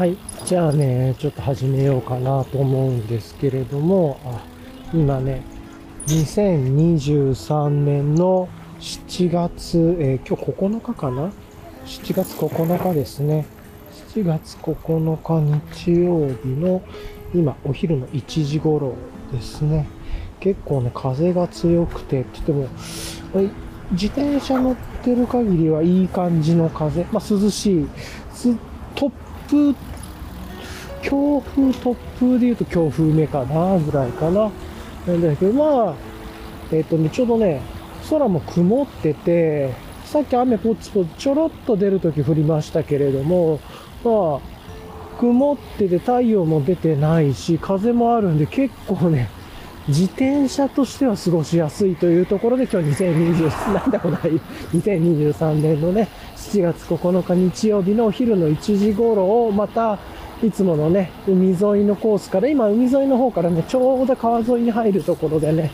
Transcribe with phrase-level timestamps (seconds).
[0.00, 0.16] はい。
[0.46, 4.42] じゃあね、ちょっと始めようかなと思うんですけれども、あ
[4.94, 5.42] 今ね、
[6.06, 11.30] 2023年の7月、えー今日9日かな
[11.84, 13.44] ?7 月9日ですね。
[14.14, 16.80] 7月9日日曜日の
[17.34, 18.94] 今お昼の1時頃
[19.30, 19.86] ですね。
[20.40, 22.68] 結構ね、風が強くて、とても、
[23.34, 23.44] まあ
[23.92, 27.86] 自転車乗ってる限りはいい感じの風、まあ涼しい、
[28.94, 29.12] 突
[29.46, 29.74] 風、
[31.02, 34.50] 強風、突風で言うと強風目かな、ぐらいかな。
[35.06, 35.94] なんだけど、まあ、
[36.72, 37.60] えっ、とね、ちょうどね、
[38.08, 39.72] 空も曇ってて、
[40.04, 43.60] さっき雨ポツポツちょろっと出るとき降りましたけれども、
[44.04, 49.28] まあ、曇ってて太陽も出てないし、風もあるんで結構ね、
[49.88, 59.98] 自転車としては過ごしやすいというところで今日2020、なんだこの2023年のね、7月9日日曜日のお昼の1時頃をまた、
[60.42, 65.70] いつものね、海沿いのコースから、今海沿いの方からね、ちょうど川沿いに入るところでね、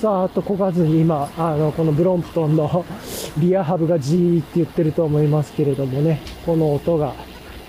[0.00, 2.84] さーっと漕がずに今、あの、このブロンプトンの
[3.38, 7.14] リアハブがジーって言ってると思いますけれどもね、この音が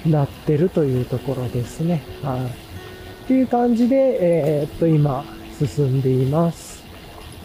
[0.06, 2.02] 鳴ってるというところですね。
[2.24, 2.40] はい。
[2.42, 5.24] っていう感じで、えーっと、今、
[5.60, 6.84] 進んでいます。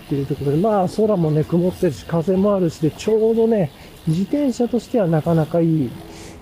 [0.07, 3.71] っていうところで、まあ、空もね、曇ってるし、風もあるしで、ちょうどね、
[4.07, 5.91] 自転車としてはなかなかいい、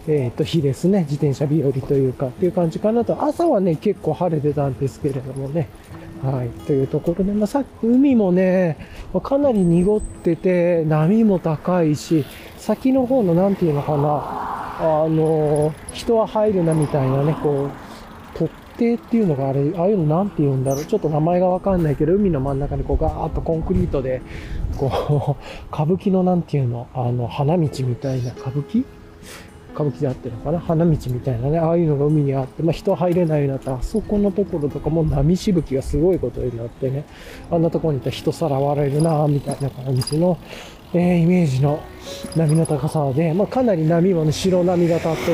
[0.08, 1.00] えーと、日ですね。
[1.00, 3.25] 自転車日和というか、っていう感じかなと。
[3.25, 5.69] 朝はね、結構晴れてたんですけれどもね。
[6.22, 6.48] はい。
[6.67, 8.77] というところで、まあ、さっき、海もね、
[9.23, 12.25] かなり濁ってて、波も高いし、
[12.58, 20.84] 先の方の、なんていうのかな、あの、人は入るなみたいなね、こう、突堤っていうのがあれ、ああいうのなんて言うんだろう。
[20.84, 24.23] ちょっと名前がわかんないけど、海の真ん中にこうガーッとコンクリートで、
[24.77, 28.85] こう、 歌舞伎のなんていうの、あの、花道みたいな、歌舞伎
[29.74, 30.60] 歌舞伎であってるのかな？
[30.60, 37.05] 花道みたいなね、ああいうのが海にあって、まあ人入れないようになって、あそこのところとかも波しぶきがすごいことになってね、
[37.50, 40.38] あんなところにいたら人さらわれるなみたいな感じの、
[40.92, 41.82] えーイメージの
[42.36, 45.32] 波の高さで、まあかなり波もね、白波が立ってて、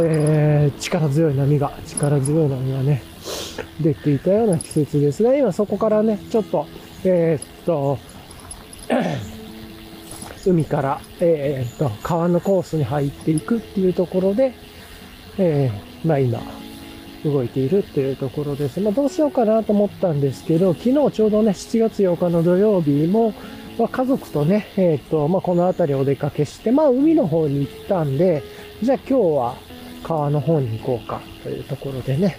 [0.00, 3.02] えー力強い波が、力強い波がね、
[3.80, 6.66] 出ていたような季節ですが、今そこからね、ちょっと、
[7.04, 7.98] えーっと、
[10.50, 14.54] 海から、えーっと、川のコースに入っていくっていうところで、
[15.38, 16.40] えーまあ今、
[17.24, 18.80] 動いているっていうところです。
[18.80, 23.34] まあどうしようかなと思ったんですけど、昨日ちょうどね、7月8日の土曜日も、
[23.78, 28.42] まあ、家族とね、えーっと、まあこの辺りお出かけして、まあ海の方に行ったんで、
[28.82, 29.56] じゃあ今日は
[30.02, 32.36] 川の方に行こうかというところでね、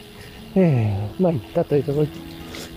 [0.56, 2.08] えーまあ行ったというところ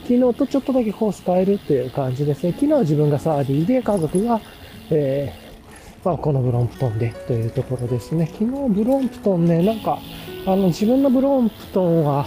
[0.06, 2.52] 昨日とちょっとだけコース変えるっていう感じですね。
[2.52, 4.40] 昨日は自分がサーディーで、家族が、
[4.90, 5.46] えー
[6.06, 8.26] まあ、このブロンプトンでというところですね。
[8.26, 9.98] 昨日ブロンプトンね、なんか、
[10.46, 12.26] あの、自分のブロンプトンは、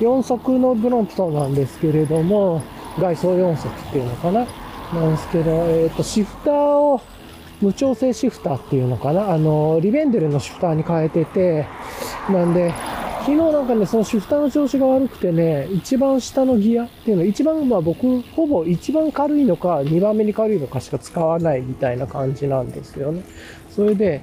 [0.00, 2.60] 4足のブロンプトンなんですけれども、
[2.98, 4.46] 外装4足っていうのかな？
[4.92, 7.00] なんですけど、えっ、と、シフターを、
[7.60, 9.32] 無調整シフターっていうのかな？
[9.32, 11.66] あの、リベンデルのシフターに変えてて、
[12.30, 12.72] なんで、
[13.20, 23.22] 昨日なんかね、そのシフターの調子が悪くてね、一番下のギアっていうの、一番、まあ僕、ほぼ一番軽いのか、二番目に軽いのかしか使わないみたいな感じなんですよね。
[23.68, 24.22] それで、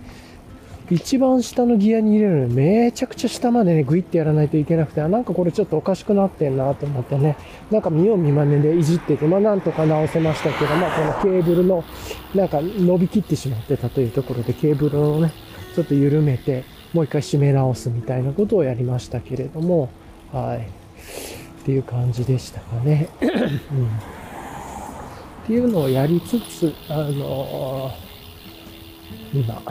[0.91, 7.37] 一番下のギアに入れるのにめちゃくちゃ下までね、グイってやらないといけなくて、あなんかこれちょっとおかしくなってんなと思ってね、
[7.71, 11.83] なんか見よう見まねでいじってて、まあなんとか直せましたけど、まあこのケーブルの、
[12.35, 15.31] なんか伸びきってしまってたというところで、ケーブルをね、
[15.73, 16.63] ちょっと緩めて、
[16.93, 19.89] もう一回締め直すみたいなことをやりましたけれども、
[20.31, 20.59] はい。
[20.59, 23.09] っていう感じでしたかね。
[23.21, 23.29] うん、っ
[25.47, 28.05] ていうのをやりつつ、あのー
[29.33, 29.61] 今、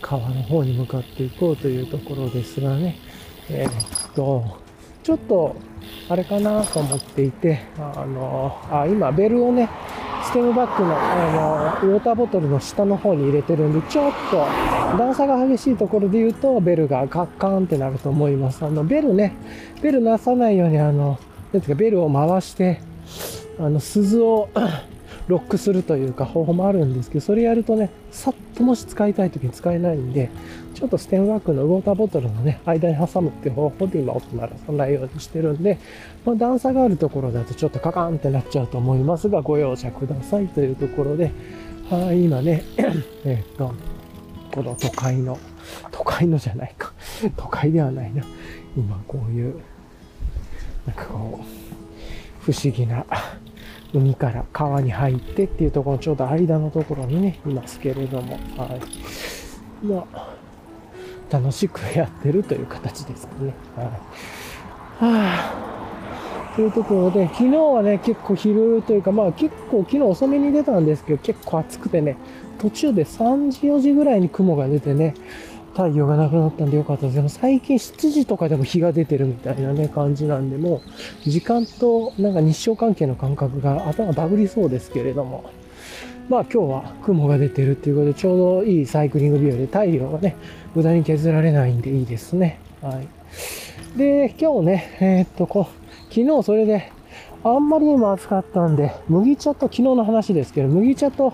[0.00, 2.96] 川の方に向かっていこうというところですがね、
[3.48, 4.58] えーっと、
[5.02, 5.56] ちょっと、
[6.08, 9.68] あれかなと思っていて、あの、あ、今、ベルをね、
[10.22, 14.46] ステムバッグの、あの、ウォーターボトルの下の方に入れてるんで、ちょっと、
[14.98, 18.64] 段差が激しいところで言うと、ベルがガッカーンってなると思います。
[18.64, 19.34] あの、ベルね、
[19.82, 21.18] ベルなさないように、あの、
[21.52, 22.80] なんていうか、ベルを回して、
[23.58, 24.48] あの、鈴を
[25.30, 30.30] ロックするというか方法もあるんですけど、それやるとね、さっともし使いたい時に使えないんで、
[30.74, 35.78] ちょっとステムバッグのウォーターボトルのね、間に挟むっていう方法で今音鳴らさなようにしてるんで、
[36.24, 41.32] まあ、段差があるところだとちょっとカカーンってなっちゃうと思いますが、ご容赦くださいというところで、
[41.90, 42.62] はい、今ね、
[43.24, 43.74] えっと、
[44.54, 45.38] この都会の、
[45.90, 46.92] 都会のじゃないか、
[47.36, 48.24] 都会ではないな、
[48.76, 49.54] 今こういう、
[50.86, 53.04] なんかこう、不思議な、
[53.92, 59.86] 海から川に入ってっていうところのちょうど間のところにね、いますけれども、はい。
[59.86, 60.28] まあ、
[61.30, 63.54] 楽しくやってるという形ですかね。
[63.76, 63.86] はい。
[63.86, 64.00] は
[65.00, 72.16] あ、というところで、昨日はね、結構昼というか、まあ結構昨日遅めに出たんですけど、結構暑くてね、
[72.58, 75.14] 途中で3時、4時ぐらいに雲が出てね、
[75.80, 77.14] 太陽がなくなったんでよかったです。
[77.14, 80.82] でも最近7時とかでも日が出てるみたいなね、感じなんで、も
[81.26, 85.50] う時間となんか日照関係の感覚が頭バグりそうですけれども、
[86.28, 90.36] まあ今日は雲が出てるっていうことで、ちょうどいいサイクリング日和で太陽がね、
[90.74, 92.60] 無駄に削られないんでいいですね。
[92.82, 93.98] はい。
[93.98, 96.92] で、今日ね、えー、っと、こう、昨日それで、
[97.42, 101.32] あんまりにも暑かったんで、麦茶と、昨日の話ですけど、麦茶と、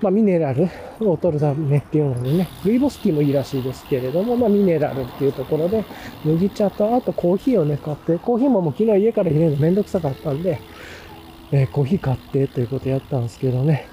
[0.00, 0.68] まあ、ミネラル
[1.00, 5.84] を取るためっていうのでね、ルイボスティーもいいらしいですけれども、まあ、ミネラルっていうところで、
[6.24, 10.60] 麦茶と、あとコーヒーをね、買って、コーヒーももう昨日家から入れるのめんどくさかったんで、
[11.52, 13.88] えー、コーヒー買ってということやったんですけどね、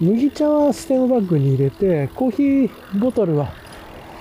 [0.00, 3.52] 麦茶はステムバッグに入れて、コーヒーボトルは、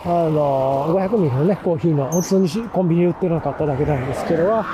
[0.06, 4.66] あの、500ミリのね、コーヒーの、普通にコンビニ売ってなかっただけなんですけどは、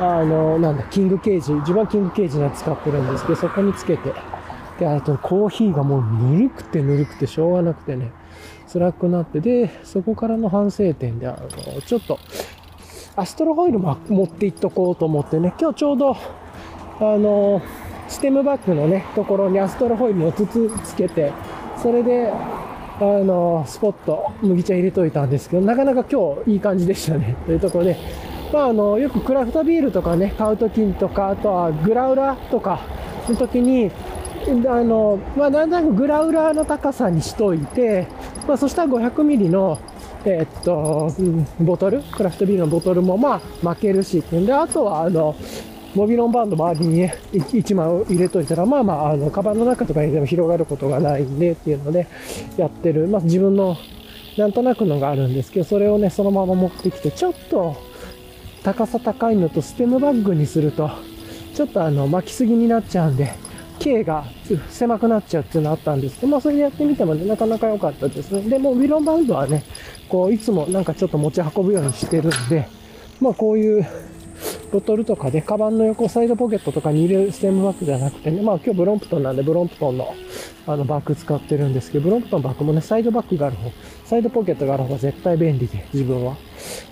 [0.00, 4.12] あの、なんだ、キングケージ、自分はキングケージのやつ使ってるんですけど、そこにつけて、
[4.78, 8.12] で、あとコーヒーがもうぬるくてぬるくてしょうがなくてね、
[8.72, 11.38] 辛くなって、で、そこからの反省点で、あ
[11.74, 12.18] の、ちょっと、
[13.16, 16.16] アストロホイルも持っていっとこうと思ってね、今日ちょうど、
[17.00, 17.60] あの、
[18.06, 21.32] ステムバッグのね、ところにアストロホイルの筒つつけて、
[21.82, 22.32] それで、
[23.00, 27.36] あの、スポット、麦茶入れといたんですけど、なかなか今日いい感じでしたね。
[27.46, 27.96] というところで、
[28.52, 32.80] まあ、あの、よくクラフトビールとかね、買うときとか、あとはグラウラとか
[33.28, 33.90] の時に、
[34.46, 38.06] あの、まあ、だんだんグラウラーの高さにしといて、
[38.46, 39.78] まあ、そしたら500ミリの、
[40.24, 41.12] えー、っと、
[41.60, 43.38] ボトル、クラフトビールのボトルもまあ、
[43.74, 45.34] 負けるしってんで、あとは、あの、
[45.94, 52.06] モビロンバンド周りにね、1枚入れといたら、まあまあ、あの、カバンの中とかにでも広がることがないんでっていうので、
[52.56, 53.76] やってる、まあ自分の、
[54.36, 57.76] なんとなくのがあるんですけど、それをね、そのまま持ってきて、ちょっと、
[58.62, 60.90] 高さ高いのとステムバッグにすると、
[61.54, 63.32] ちょっとあの、巻きすぎになっちゃうんで、
[63.88, 64.24] 径が
[64.68, 68.42] 狭くなっちゃうっていうのあったんですけど、まあそれでやってみてもね、なかなか良かったですね。
[68.42, 69.64] で、もウィロンバウンドはね、
[70.08, 72.68] こう、いつもなんかちょっと持ち運ぶようにしてるんで、
[73.20, 73.86] まあこういう
[74.70, 80.14] ボトルとかで、カバンの横サイドポケットとかに入れるステムバッグじゃなくてね、まあ今日ブロンプトンなんでブロンプトンの
[80.66, 83.72] あのバッグ使ってるんですけど、ブロンプトンバッグもね、サイドバッグがある方、
[84.04, 86.36] サイドポケットがある方が絶対便利で、自分は。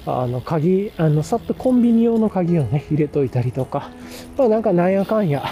[0.06, 3.90] あの、鍵、あの、さっとコンビニ用の鍵をね、入れといたりとか、
[4.38, 5.44] まあなんかなんやかんや、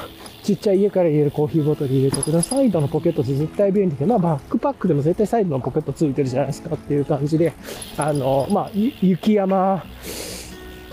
[0.44, 7.55] ちっちゃい家から入れるコーヒーボトル入れてくだサイドのポケットって絶対便利で、まあバックパックでも絶対サイドのポケットついてるじゃないですかっていう感じで、
[7.96, 9.82] あの、まあ、雪山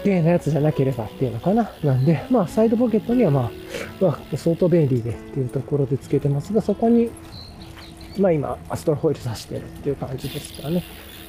[0.05, 1.69] 系のやつじゃなければっていうのかな。
[1.83, 3.51] なんで、まあサイドポケットにはまあ、
[3.99, 7.11] まあ、相当便利でっていうところでつけてますが、そこに、
[8.17, 10.81] まあ今、アストロホイール挿してるっていう感じですかね。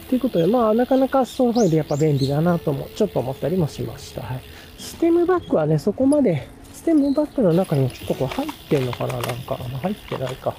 [0.09, 4.23] ということで、まあなかなかアストロホイルやっぱ便利だなとも、ちょっと思ったりもしました。
[4.23, 4.41] はい。
[4.79, 6.49] ステムバッグはね、そこまで
[6.83, 10.53] ステムバッグの中にもちょっとこう入ってんのかななんか、入ってないか。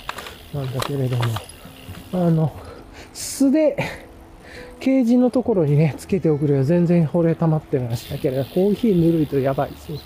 [0.53, 1.23] なんだけれども。
[2.13, 2.53] あの、
[3.11, 3.75] 素で、
[4.79, 9.99] ケージのところにね、つけておくより全然保冷溜まってましたけれど、コーヒーぬるいとやばいですね。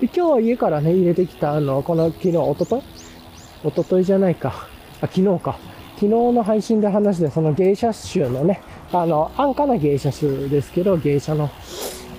[0.00, 2.82] で、今日は家からね、入れてきた、あの、この昨日、おととい？
[3.64, 4.68] おとといじゃないか。
[5.00, 5.58] あ、昨日か。
[5.96, 8.60] 昨日の配信で話して、その芸者臭のね、
[8.92, 11.50] あの、安価な芸者臭ですけど、芸者の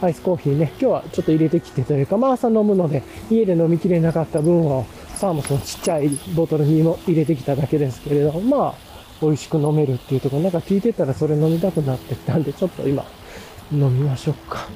[0.02, 4.86] アイスコーヒーね、今日はちょっと入れてきてというか、まあ朝飲むので、家で飲みきれなかった分を
[5.16, 8.76] サーモスのちっちゃいボトルにも入れてきただけですけれど、まあ、
[9.22, 13.06] 美味しく飲めるっていうところ、なんか聞いてたらそれ飲みたくなってきたんで、ちょっと今、
[13.72, 14.68] 飲みましょうか。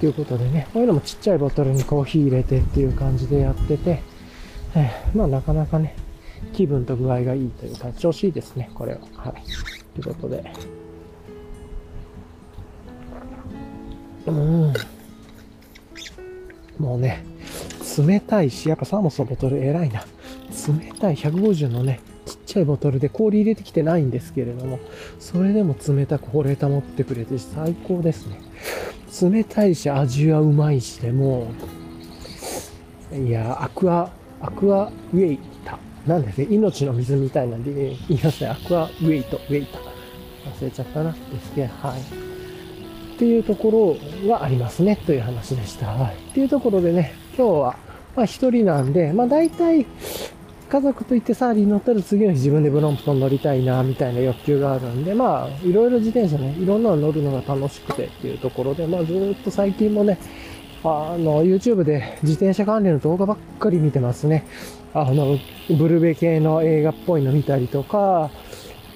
[0.00, 4.02] ということでね、こういうのもちっちゃいボトルにコーヒー入れてっていう感じでやってて、
[4.74, 5.94] えー、まあなかなかね、
[6.52, 9.00] 気分と具合がいいというか、調子いいですね、これは。
[9.16, 10.00] はい。
[10.00, 10.44] ということで。
[14.26, 14.72] うん。
[16.78, 17.24] もうね、
[17.98, 20.04] 冷たいし、やっぱサーモスのボトル偉いな。
[20.68, 24.78] 冷たい150のね、ちっちゃいボトルで氷入れてきてないんですけれども、
[25.18, 28.40] それでも冷たく保冷保ってくれて最高ですね。
[29.30, 31.48] 冷たいし、味はうまいしでも
[33.14, 34.10] いや、アクア、
[34.40, 35.78] アクアウェイタ。
[36.06, 38.50] なんですね、命の水みたいなんで、ね、言いますね。
[38.50, 39.78] アクアウェイト、ウェイタ。
[40.50, 41.12] 忘れちゃったな。
[41.12, 42.31] ですけど、はい。
[43.14, 45.86] っていうところがありますね、という話でした。
[45.88, 46.14] はい。
[46.14, 47.76] っていうところでね、今日は、
[48.16, 49.86] まあ一人なんで、まあ大体、
[50.68, 60.18] 家族と行ってサーリー乗ったら次の日自分でブロンプトン乗りたいな、みたいな欲求があるんで、まあ、いろいろ自転車ね、いろんなの乗るのが楽しくてっていうところで、まあずっと最近もね、
[60.84, 64.46] あの、YouTube で自転車関連の動画ばっかり見てますね。
[64.94, 65.38] あの、
[65.78, 68.30] ブルベ系の映画っぽいの見たりとか、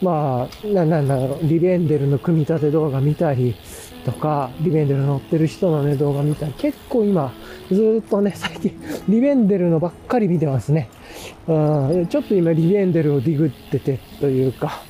[0.03, 3.55] まあ、な、なんだろう、リベンデルの組み立て動画見たり
[4.07, 7.33] とか、リベンデル乗ってる人のね、動画見たり、結構今、
[7.73, 8.73] ずっとね、最近、
[9.09, 10.89] リベンデルのばっかり見てますね。
[11.49, 14.81] うん、ちょっと今、リベンデルをディグっててというか、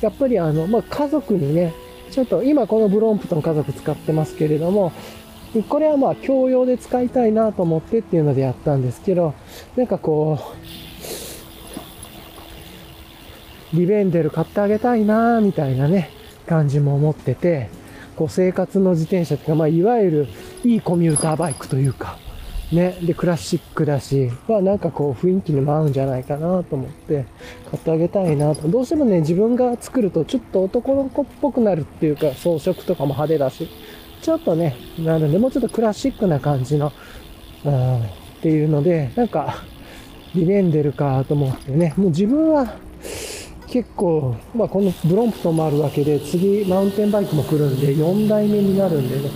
[0.00, 1.74] やっぱりあの、まあ、家族にね、
[2.10, 4.92] ちょっと今このブロンプトン家族使ってますけれども、
[5.68, 9.34] これはまあ共用で使いたいなと思ってっていうのでやったんですけど、
[9.76, 10.38] なんかこ
[13.74, 16.10] う、リベンデル買ってあげたいなみたいなね、
[16.46, 17.68] 感じも思ってて、
[18.18, 20.28] こう生活の自転車っていうか、まあいわゆる
[20.64, 22.18] いいコミューターバイクというか、
[22.72, 27.26] ね、で、クラシックだし、まあなんかこう雰囲気にも合うんじゃないかなと思って
[27.70, 28.68] 買ってあげたいなと。
[28.68, 33.68] どうしてもね、自分が作るとちょっと男の子っぽくなるっていうか、装飾とかも派手だし、
[34.20, 36.92] ちょっとね、なのでもうちょっとクラシックな感じの、
[37.64, 38.02] うん、っ
[38.42, 39.62] ていうので、なんか、
[40.34, 42.74] リベンデルかと思ってね、もう自分は
[43.70, 49.30] 結構、まあこのブロンプトンもあるわけで、次マウンテンバイクも来るんで、4代目になるんでね、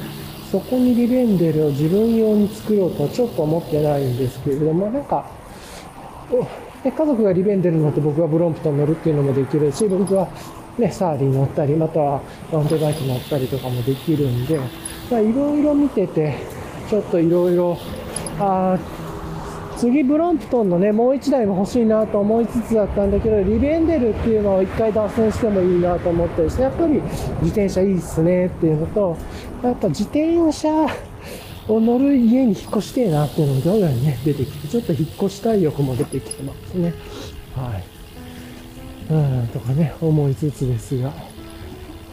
[0.50, 5.26] そこにリベンデルを自分用に作ろうとはちょっと思ってないんですけれども、なんか、
[6.84, 10.28] 家族がリベンデル乗って僕がブロンプトン乗るっていうのもできるし、僕は
[10.78, 14.58] ね、サーリー乗ったり、またはマウンテンバイク乗ったりとかもできるんで、
[15.10, 16.38] まあ、いろいろ見てて、
[16.88, 17.78] ちょっといろいろ、
[18.38, 18.78] あ
[19.82, 27.00] 次ブロンプトンのね、もう1台も欲しいなと思いつつだったんだけど、リベンデルっていうのを1回脱線してもいいなと思ってですね、やっぱり
[27.42, 29.16] 自転車いいっすねっていうのと、
[29.64, 30.86] やっぱ自転車
[31.66, 36.94] を乗る家に引っ越してえなっていうのが徐々にね、出てきて、ちょっと引っ越したい欲も出てきてますね。
[37.56, 39.12] はい。
[39.12, 41.12] うん、とかね、思いつつですが。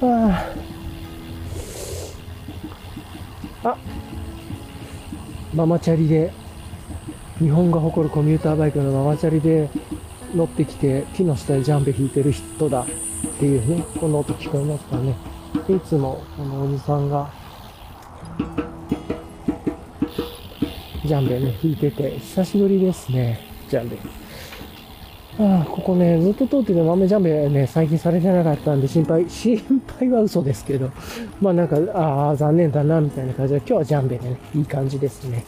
[0.02, 0.44] あ
[3.64, 3.78] あ、
[5.54, 6.32] ママチャリで、
[7.40, 9.70] 日本が誇るコミューターバイクのママチャリで
[10.36, 12.86] 乗ってきて、木の下でジャンベ引いてる人だっ
[13.40, 15.16] ていうね、この音聞こえますかね。
[15.70, 17.32] いつもこのおじさんが、
[21.06, 23.98] ジャンベね、引いてて、久しぶりですね、ジャンベ。
[25.40, 30.92] ああ、ここね、ずっと通ってて豆ジャンベね、最近されてなかったんで心配、 心配は嘘ですけど、
[31.40, 35.46] まあなんか、ああ、残念だな、みたいな感じで、今日はジャンベでね、いい感じですね。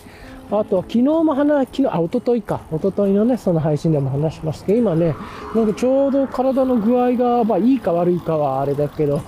[0.51, 2.59] あと、昨日も話、昨日、あ、一昨日か。
[2.71, 5.15] 一昨日のね、その配信でも話しましたけど、今ね、
[5.55, 9.21] なんかちょうど体の具合が、まあいいか悪いかはあれだけど、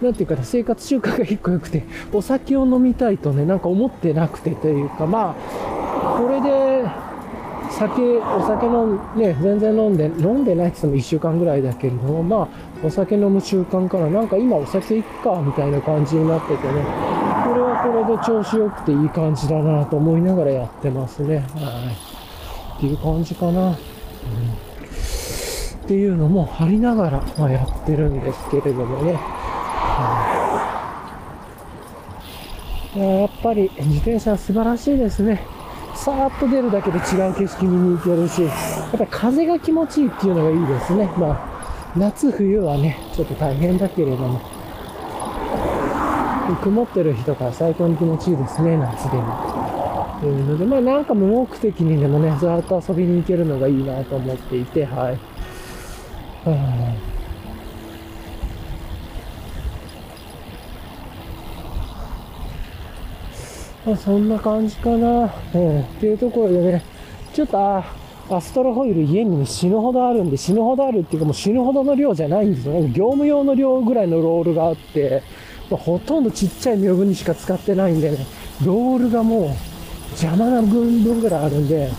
[0.00, 6.84] なんていうかね、生活習慣が一個良くて、お酒を飲みたいとね、なんか思ってなくてというか、まあ、これで、
[7.70, 12.48] 酒、お酒のね、全然飲んで、飲んでないって言っても1週間ぐらいだけれども、まあ、
[12.86, 21.38] お酒飲む習慣からなんか今お酒いっか、みたいな感じになっててね、これはこれで調子良くていい感じだなと思いながらやってますね。
[21.38, 22.76] はい。
[22.76, 23.68] っていう感じかな。
[23.68, 23.76] うん、っ
[25.86, 29.14] ていうのもありながら、まあ、やってるんですけれどもね。
[29.14, 30.34] は
[32.94, 35.40] い、やっぱり自転車は素晴らしいですね。
[35.94, 37.00] さーっと出るだけで違
[37.30, 38.50] う景色見に行けるし、や
[38.94, 41.08] っぱ風が気持ちいいっていうのがいいですね。
[41.16, 41.40] まあ、
[41.96, 44.57] 夏冬はね、ちょっと大変だけれども、
[46.56, 49.58] 曇ってる日とか最高に気持ちいいですね、夏でも。
[50.20, 55.18] というので、まあなんか無目的にでもね、ずっと遊びに行けるのがいいなと思っていて、はい。
[56.44, 56.94] は
[63.86, 65.32] まあ、そんな感じかな。
[65.54, 65.80] うん。
[65.80, 66.82] っていうところでね、
[67.32, 67.84] ちょっと、あ、
[68.30, 72.88] アストロホイール家に、ね、死ぬほどあるんで、死ぬほどあるっていうかもう死ぬほどの量じゃないんですよね。
[72.88, 75.22] 業務用の量ぐらいのロールがあって、
[75.70, 78.26] まあ、ほとんどちっちゃい屏風にしか使ってないんでね、
[78.64, 79.50] ロールがもう
[80.10, 81.90] 邪魔な分分ぐらいあるんで、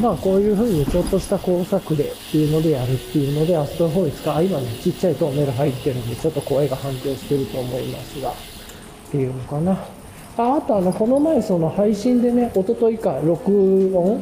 [0.00, 4.44] まあこういう風にちょっとした工作でっていうのでやるっていうので、アストロホイール使う。
[4.44, 8.34] 今ね、ちっちゃいトンネル入ってるんで、ちょっと声が反響してると思いますが、っ
[9.10, 9.72] ていうのかな。
[10.38, 14.20] ああとあの、この前その配信でね、おとといか、録音？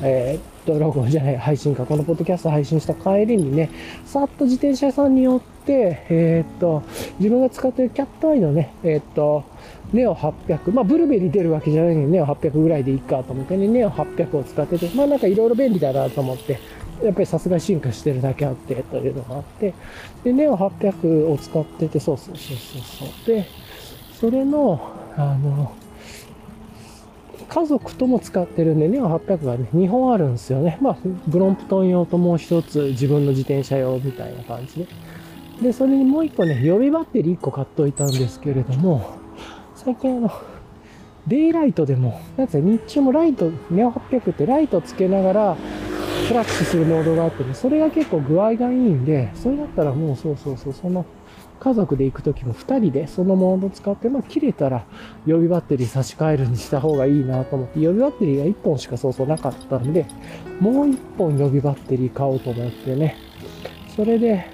[0.00, 3.70] えー、っと、録音じゃない、配信か、このポッドキャスト配信した帰りにね、
[4.04, 6.82] さっと自転車屋さんに寄って、えー、っと、
[7.18, 9.44] 自分が使ってるキャットアイのね、えー、っと、
[9.92, 16.60] ネオ800、まあ、ブルベリー出るわけじゃないのに、ネオ800ぐらいでいいかと思ってね、ネオ800を使ってて、まあなんかいろいろ便利だなと思って、
[17.02, 19.72] やっぱりさすが進化してるだけあって、というのがあって、
[20.24, 23.26] で、ネオ800を使ってて、そうそうそうそうそう。
[23.26, 23.46] で、
[24.20, 24.80] それの、
[25.16, 25.72] あの、
[27.48, 30.78] 家族とも使ってるんで、ネオ800がね、2本あるんですよね。
[30.80, 34.86] まあ、ブロンプトン用ともう一つ自分の自転車用みたいな感じで。
[35.62, 39.14] で、それにもう一個ね、予備バッテリー1個買っといたんですけれども、
[39.74, 40.30] 最近あの、
[41.26, 45.56] デイライトでも、なんつう日中もライト、ネオ800ってライトつけながら、
[46.28, 51.06] フラッシュするモードがあってね、それが結構具合がいいんで、それだったらもうそうそうそう、その、
[51.60, 54.84] 家族で行くときも2人でそのモード使って、まあ、切れたら
[55.26, 60.06] 予備バッテリー差し替えるにした方がいいなと思って、予備バッテリーが1本しかそうそうなかったんで、
[60.60, 63.16] もう1本予備バッテリー買おうと思ってね、
[63.94, 64.46] それで、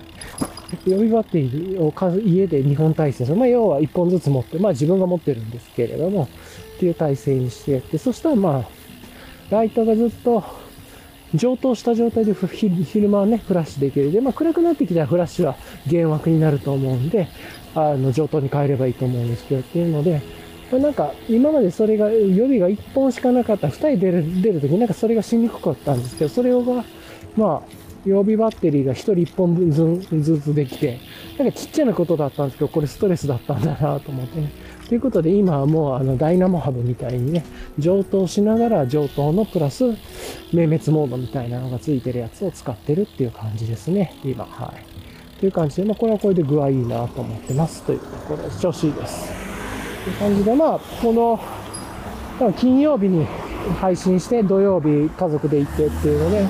[0.86, 6.28] 予備バッテリーを家で2本体制、まあ、要は1本ずつ持って、まあ自分が持ってるんですけれども、
[6.76, 8.68] っていう体制にしてやって、そしたらまあ、
[9.50, 10.42] ライトがずっと
[11.34, 14.12] 上等した状態で昼間はね、フラッシュできる。
[14.12, 17.28] で、まあ暗くなってきたらフラッシュは減枠になると思うんで、
[17.74, 20.22] あの、上等に変えればいいと思うんですけど、っていうので、
[20.70, 26.84] まあ、なんか、今までそれが、予備が1本しかなかった、2人出る、出るときなんかそれがしにくかったんですけど、それをが、
[27.36, 30.98] まあ、予備バッテリーが1人1本分ずつできて、
[31.38, 34.50] なんかちっちゃなことだったんですけど、これストレスだったんだなと思ってね。
[34.88, 37.44] ということで今はもうあのダイナモハブみたいにね、
[37.78, 39.84] 上等しながら上等のプラス
[40.52, 44.44] 明滅モードみたいなのがついてるやつを使ってるっていう感じですね、今。
[44.44, 45.40] はい。
[45.40, 49.32] という感じで、まあこれはこれで具合いいなと思ってますというところで調子いいです。
[50.04, 51.40] という感じで、まあこの、
[52.56, 53.26] 金曜日に
[53.80, 56.46] 配信して土曜日家族で行ってっていうので、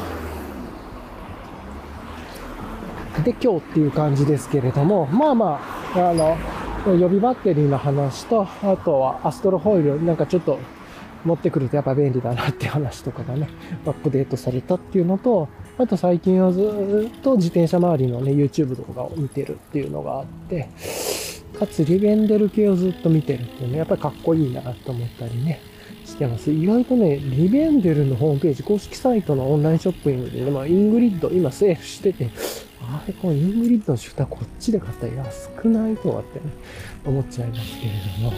[3.23, 5.61] で、今日っていう感じですけれども、まあま
[5.95, 6.37] あ、あの、
[6.93, 10.59] 予備バッテリーの話と、あとはアストロホイール、なんかちょっと
[11.25, 13.49] 持ってくるとやっぱ便利だなっていう話とかがね、
[13.87, 15.49] アップデートされたっていうのと、
[15.79, 20.69] あと最近はずっと自転車周りのね、YouTube 動画を見てるっていうのがあって、
[21.59, 25.61] かつリベンデル系をずっと見てるっていうのやっぱりかっこいいなと思ったりね、
[26.05, 26.51] してます。
[26.51, 32.31] 意外とね、リベンデルのホームページ、公式サイトのオンラインショッピングで、まあ、イングリッド、今セールしてて、
[32.87, 36.47] あれ、このイングリッドのシフターこっちで買ったら安くないとかってね、
[37.05, 38.33] 思っちゃいますけれども、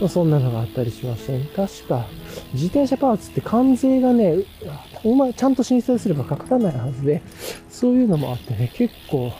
[0.00, 1.44] ま、そんなのがあったりしません。
[1.46, 2.06] 確か、
[2.52, 4.36] 自転車パーツって関税がね、
[5.04, 7.22] お前ちゃんと申請すればかからないはずで、
[7.70, 9.32] そういうのもあってね、結構、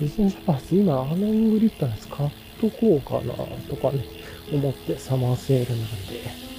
[0.00, 2.30] 自転車パーツ、今あのイングリッドのやつ買っ
[2.60, 3.34] とこうかな、
[3.68, 4.04] とかね、
[4.52, 6.52] 思ってサマーセールなんで、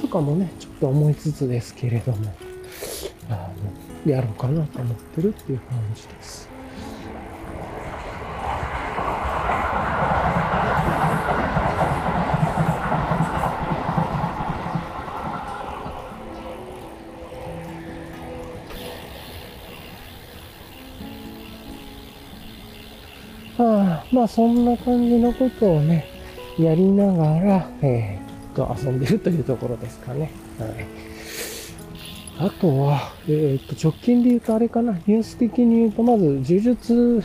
[0.00, 2.32] とかもね、ちょっと思いつつですけれども、
[3.28, 3.50] あ
[4.06, 6.49] の、やろうかなと思ってるっていう感じです。
[24.12, 26.06] まあそんな感じのことをね、
[26.58, 30.30] やりながら、えー、と遊んでるというところですかね。
[30.58, 30.70] はい。
[32.38, 37.22] あとは、えっ、と、直近で言うとあれかな、ニュース的に言うと、まず、呪術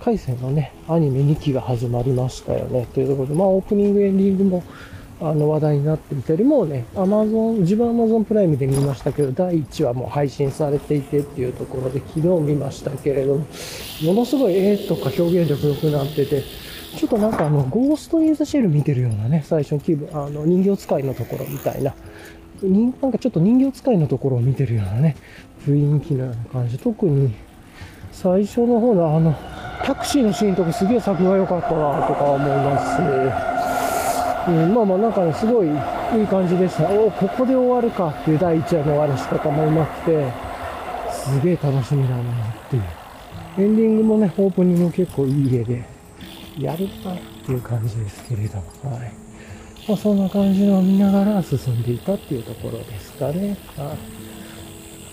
[0.00, 2.86] 回戦のね、アニメ2期が始まりましたよね。
[2.92, 4.62] というところで、まあオープニング、エンディングも、
[5.18, 13.46] あの話題になっていたり、もうね、アマゾン、自分アマゾンプライムで見ましたけど、第1話も配信されていてっていうところで、昨日見ましたけれども、
[14.02, 16.42] ものすごい絵とか表現力良くなってて、
[16.96, 21.94] ちょっとなんかあの、ゴーストインザシェル見てるようなね、最初の気分、あの、人形使いのところみたいな、
[22.62, 25.16] なんかちょっと人形使いのところを見てるようなね、
[25.66, 26.78] 雰囲気のような感じ。
[26.78, 27.34] 特に、
[28.12, 29.34] 最初の方のあの、
[29.82, 33.75] タクシーのシーンとかすげえ作が良かったなとか思います。
[34.48, 36.88] うん、まあまあなんかね、すごいいい感じでした。
[36.90, 40.32] おここで終わるかっていう第1話の終わらし方もうまくて、
[41.10, 42.24] すげえ楽しみだなっ
[42.70, 42.82] ていう。
[43.58, 45.84] エンディングもね、オープニングも結構いい絵で、
[46.58, 49.12] やるなっていう感じですけれども、はい。
[49.88, 53.56] まあそんな感じのを見ながら進んでいたっていうところですかね。
[53.76, 53.98] はい。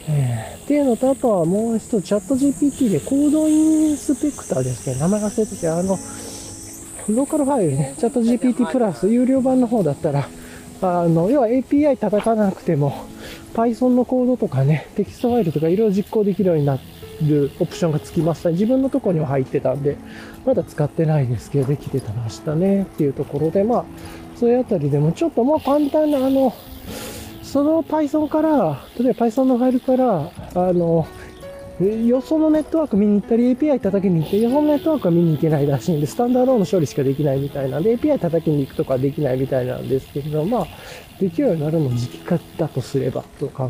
[0.10, 5.98] えー、っていうのと、あとはもう一つ、チャット GPT でコードインスペクターですけど、名前が忘れてて、あの、
[7.10, 10.28] ローカルファイルね、チャット GPT プラス有料版の方だったら、
[10.82, 13.06] あの、要は API 叩かなくても、
[13.54, 16.80] Python のコードとかね、テキストファイルとかいろいろ実行できるようにな
[17.22, 18.52] るオプションがつきました。
[18.52, 19.98] 自分のとこには入ってたんで、
[20.46, 23.86] まだ使ってないですけど、できてたましたねっていうところで、まあ、
[24.36, 26.54] そういうあたりでもちょっともう簡単な、あの、
[27.44, 31.06] その Python から、例えば Python のファイルから、あの、
[31.82, 40.68] よそのネットワーク見に行ったり API 叩きに行って、よそのネットワークは見に行けないらしいんで、スタンダードの処理しかできないみたいなんで、API 叩きに行くとかできないみたいなんですけれど、まあ、
[41.20, 43.70] できるようになるの時期化だとすれば、と考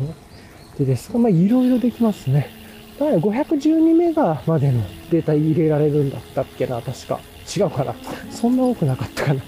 [0.74, 2.50] えてですが、まあ、いろいろできますね。
[2.98, 7.20] だから512メガまでのデータ入れられるんだったっけな、確か。
[7.56, 7.94] 違うかな。
[8.30, 9.40] そんな多くなかったかな。
[9.40, 9.42] ま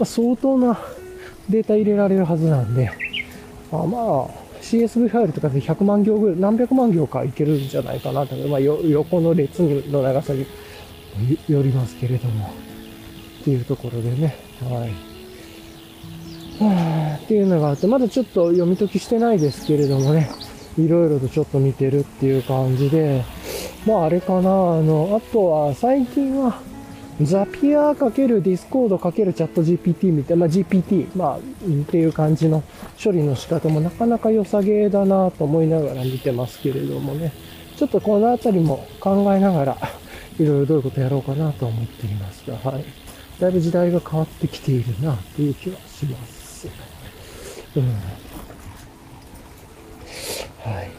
[0.00, 0.78] あ、相当な
[1.50, 2.90] データ入れられるはずなんで、
[3.70, 8.36] まあまあ、CSV ファイルとかで100万行ぐらい、何百万行かいけるんじゃないかなと。
[8.48, 10.46] まあ、横の列の長さに
[11.48, 12.50] よりますけれども。
[13.40, 14.36] っていうところでね。
[14.60, 15.08] はい。
[16.62, 20.30] はっていうのがあって、まだちょっと読み解きしてないですけれどもね。
[20.78, 23.24] いろいろとちょっと見てるっていう感じで、
[23.84, 24.42] まああれかな、あ
[24.80, 26.60] の、あとは最近は、
[27.22, 31.40] Zapier かける Discord かける ChatGPT みたいな、まあ GPT、まあっ
[31.86, 32.62] ていう感じの
[33.02, 37.32] 処理の仕方もなかなか良さげだなと思いながら見てますけれどもね。
[37.76, 39.78] ちょっとこのあたりも考えながら、
[40.38, 42.84] いろいろどういうことやろうかなと思っていますが、はい。
[43.40, 46.68] だいぶ時代が変わってきているなっていう気はします。
[47.76, 47.82] うん。
[50.72, 50.97] はい。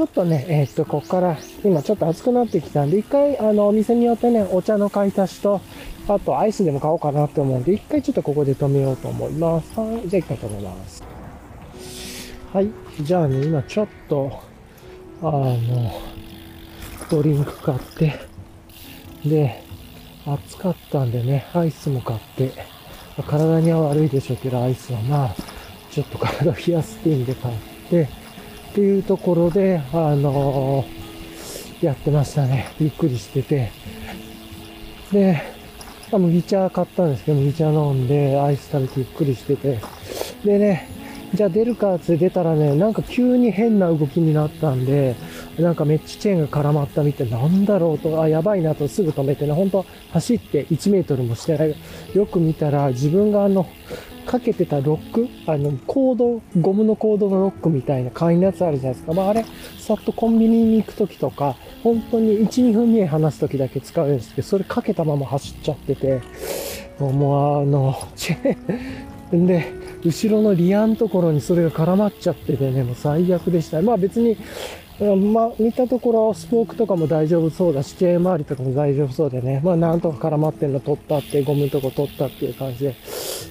[0.00, 5.60] ちょっとね、えー、っと、ここから、今ちょっと暑くなってきたんで、一回、あの、お店によってね、お茶の買い足しと、
[6.08, 9.78] あとアイスでも買おうかなと思うんで、一回ちょっとここで止めようと思います。
[9.78, 11.04] はい、じゃあ一回止めます。
[12.50, 12.70] はい、
[13.02, 14.40] じゃあね、今ちょっと、
[15.20, 15.56] あの、
[17.10, 18.14] ドリンク買って、
[19.26, 19.62] で、
[20.24, 22.52] 暑かったんでね、アイスも買って、
[23.28, 25.34] 体には悪いでしょうけど、アイスはまあ、
[25.90, 27.54] ちょっと体を冷やすって意味で買っ
[27.90, 28.19] て、
[28.70, 32.72] っていうところで、あのー、やってましたね。
[32.78, 33.72] ゆっくりしてて。
[35.10, 35.42] で、
[36.12, 39.80] 麦茶買ったんですけど、麦茶飲んで、アイス食べてゆっくりしてて。
[40.44, 40.88] でね、
[41.34, 45.16] じゃあ出るかって出たらね、なんか急に変な動きになったんで、
[45.60, 51.74] なんかめっちゃチェーンが絡まったみたいなんだろうと、あ、やばいなとすぐ止めてね、本当走って1メートルもしてない。
[52.14, 53.66] よく見たら自分があの、
[54.26, 59.12] かけてたロック、あの、コード、ゴムのコードのロックみたいな簡易なやつあるじゃないですか。
[59.12, 59.44] まあ、あれ、
[59.78, 66.20] さっとコンビニに行くときとか、本当に1、2分目離すときだけ使うんですけど、それかけたまま走っちゃってて、
[67.00, 69.72] もうあの、チェーン、で、
[70.04, 73.80] 後ろのリアのところにそれが絡まっちゃっててね、もう最悪でした。
[73.82, 74.36] まあ別に、
[75.00, 82.94] まあ、見たところ、スポークとかも大丈夫そうだし、チェーン周りとかも大丈夫そうでね、まあ、なんとか絡まってんの取ったって、ゴムのとこ取ったっていう感じで、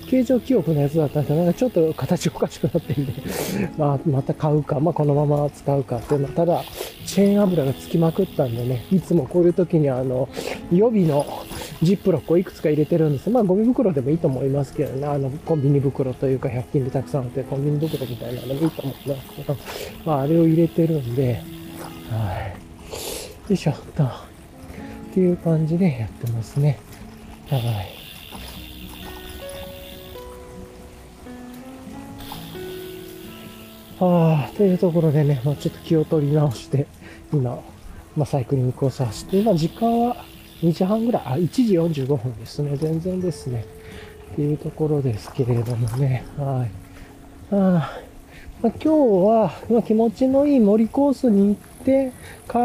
[0.10, 1.44] 形状記憶のやつだったんで、な。
[1.44, 3.14] んかちょっと形おかしくなってんで、
[3.78, 6.28] まあ、また買うか、まあ、このまま使うかっていうの。
[6.28, 6.64] は、ただ、
[7.06, 10.28] チェーン油がつきまくったんでね、いつもこういう時にあの、
[10.72, 11.26] 予備の
[11.84, 13.30] ジップロックをいくつか入れてるんです。
[13.30, 19.58] まあ、ゴミ袋でもいいと思いますけどね、あの、コンビニ袋というか、100均でたくさん売ってコンビニ袋みたいなのもいいと思いますけど、
[20.06, 21.42] まあ、あれを入れてるんで、
[22.10, 22.34] は
[23.48, 23.52] い。
[23.52, 24.04] よいしょ、と。
[24.04, 24.08] っ
[25.14, 26.80] ていう感じでやってますね。
[27.50, 27.99] はい。
[34.02, 36.88] ああ、というところでね、まあ、ちょっと気を取り直して、
[37.34, 37.62] 今、
[38.16, 40.16] まあ、サイクリングコース走って、今、時間は
[40.62, 42.78] 2時半ぐらい、あ、1時45分ですね。
[42.78, 43.66] 全然ですね。
[44.34, 46.24] っていうところですけれどもね。
[46.38, 46.72] はい。
[47.54, 48.00] ああ、
[48.62, 52.14] まあ、今日は、まあ、気持ちのいい森コースに行って
[52.50, 52.58] 帰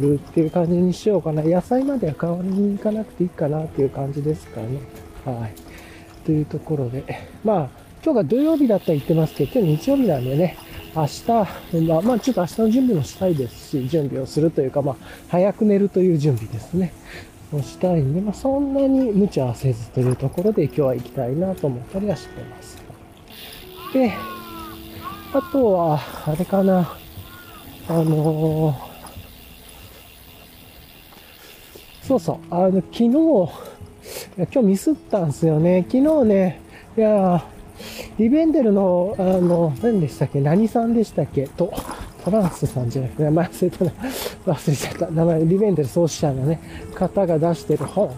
[0.00, 1.42] るっていう感じにしようかな。
[1.42, 4.80] 野菜までは代わりに行かなくていいかなっていう感じですかね。
[5.24, 5.52] はい。
[6.24, 7.04] というところで、
[7.44, 7.68] まあ、
[8.02, 10.56] 今日が土曜日だったら言ってますけど、今日日曜日なんでね、
[10.94, 14.96] 明日、まあ、ちょっと明日の準備もしたいですし、準備をするというか、まあ、
[15.28, 16.92] 早く寝るという準備ですね。
[17.52, 22.78] をしたいんで、まあ、そんなに無茶はせずというところで今日は行きたいなと思ったりはしてます。
[23.92, 24.12] で、
[25.32, 26.96] あとは、あれかな、
[27.88, 28.74] あのー、
[32.06, 35.84] そうそう、あの、昨日、今日ミスったんですよね。
[35.88, 36.60] 昨日ね、
[36.96, 37.44] いや
[38.18, 40.40] リベンデルの、あの、何でしたっけ？
[40.40, 41.46] 何さんでしたっけ？
[41.46, 41.72] と、
[42.24, 43.92] トランスさんじゃなくて、名前忘れたな。
[44.46, 45.06] 忘れちゃった。
[45.10, 46.60] 名前、リベンデル創始者のね、
[46.94, 48.12] 方が出してる本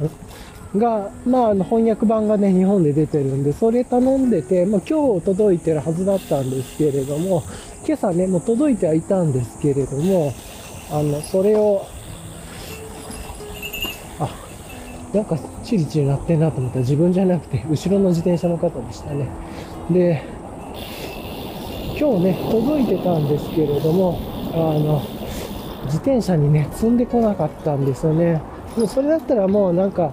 [0.77, 7.43] が、まあ、あの、翻訳版がね、日本で出てるんで、それ頼んでて、まあ、今日届いてるはずだったんですけれども、
[7.87, 10.33] 今朝ね、もう届いてはいたんですけれども、
[10.91, 11.87] あの、それを、
[14.19, 14.29] あ、
[15.13, 19.29] なんかチリチリ鳴ってんなと思ったら自分じゃなくて、後ろの自転車の方でしたね。
[19.91, 20.23] で、
[21.99, 24.19] 今日ね、届いてたんですけれども、
[24.53, 25.03] あの、
[25.85, 28.41] 自転車にね、積んでこなかったんですよね。
[28.77, 30.13] もうそれだったらもうなんか、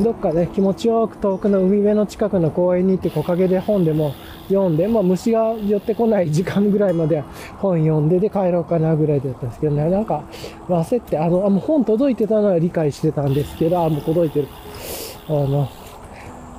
[0.00, 4.14] どっかね、気持ちよく遠くの海辺の近くの公園に行って木陰で本でも
[4.48, 7.22] 読んで、まあ虫が寄ってこない時間ぐらいまで
[7.58, 10.24] 本読んでで帰ろうかなぐらいだったんですけどね、なんか
[10.68, 14.48] 焦って、あの、あもう本届いてたのは理解してたんですけど、あ、もう届いてる。
[15.28, 15.68] あの、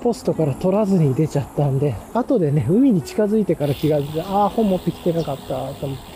[0.04, 6.13] ポストから取らずに出ちゃったんで、後でね、海に近づいてから気が付いて、ああ、本持ってきてなかったと思って。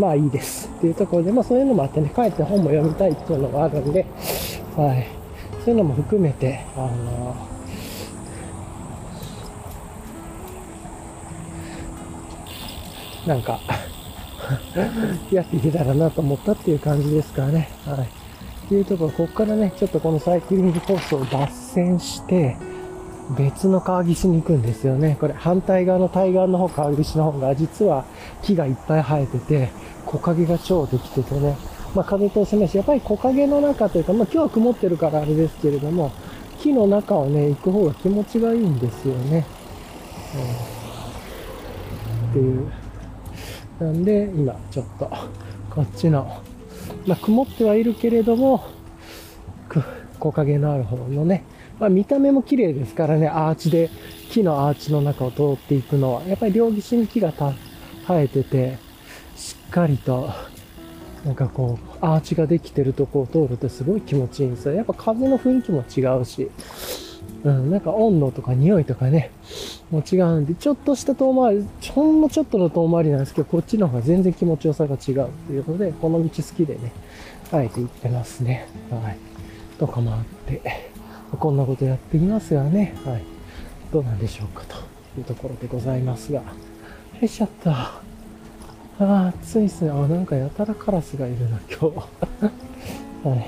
[0.00, 0.70] まあいいです。
[0.76, 4.06] っていうところで、まあそういうのもあってね、帰って本も読みたいっていうのがあるんで、
[4.76, 5.06] はい。
[5.64, 7.36] そういうのも含めて、あの
[13.26, 13.58] なんか
[15.32, 17.68] やっていけたらなと思ったっていう感じですからね。
[17.84, 18.00] はい。
[18.02, 22.56] っていうところ、ここからね、ちょっとこのサイクリングコースを脱線して、
[23.30, 25.16] 別の川岸に行くんですよね。
[25.20, 28.04] これ反対側の対岸の方、川岸の方が実は
[28.42, 29.68] 木がいっぱい生えてて、
[30.06, 31.56] 木陰が超できててね、
[31.94, 36.12] まあ風通せないし、やっぱり木陰の中というか、まあ今日は曇ってるからあれですけれども、
[36.60, 39.44] 木の中をね、行く方が気持ちがいいんですよね。
[42.22, 42.70] うん、っていう。
[43.80, 45.10] なんで、今ちょっと、
[45.70, 46.42] こっちの、
[47.06, 48.64] まあ曇ってはいるけれども、
[50.20, 51.44] 木陰のある方のね、
[51.78, 53.90] まあ、見た目も綺麗ですからね、アーチで、
[54.30, 57.54] 木のアーチの中を通っていくのは、やっぱり両岸に木が生
[58.20, 58.78] えてて、
[59.36, 60.30] しっかりと、
[61.24, 64.74] なんかこう、アーチができてるとこを通るとすごい気持ちいいんですよ。
[64.74, 66.50] やっぱ風の雰囲気も違うし、
[67.44, 69.30] うん、なんか温度とか匂いとかね、
[69.90, 76.92] もう違うんで、ちょっとした遠回り、ほんのちょっとの遠回りなんですけど、こっちの方が全然気持ちよさが違うっていうので、この道好きでね、
[77.52, 78.66] あえて行ってますね。
[78.90, 79.18] はい。
[79.78, 80.95] とかもあって。
[81.36, 83.24] こんなことやっていますがね、はい。
[83.92, 84.76] どうなんでしょうかと
[85.18, 86.40] いうところでございますが。
[86.40, 86.44] よ
[87.22, 87.70] いしょっと。
[87.70, 88.00] あ
[88.98, 89.90] あ、暑いっすね。
[89.90, 91.96] あ、なんかやたらカラスがいるな、今日。
[93.28, 93.46] はい。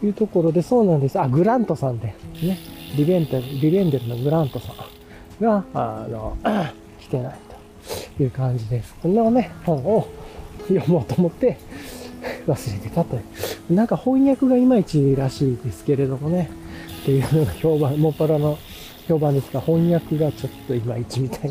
[0.00, 1.20] というところで、そうなんです。
[1.20, 2.58] あ、グラントさんで、ね。
[2.96, 6.36] リベンテル、リベンデルのグラントさんが、あの、
[7.00, 7.34] 来てない
[8.16, 8.94] という感じです。
[9.02, 10.06] こんなね、本を
[10.68, 11.58] 読もうと思って
[12.46, 13.18] 忘れてたとい
[13.70, 13.74] う。
[13.74, 16.50] なんか翻訳がいまいちらしいですけれどもね。
[17.02, 18.56] っていうのが評判、もっぱらの
[19.08, 21.50] 評判ですが、翻訳がちょっといまいちみたい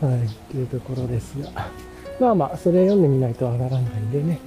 [0.00, 1.50] な、はい、っていうところですが、
[2.20, 4.38] まあまあ、それ読んでみないとわからないんでね、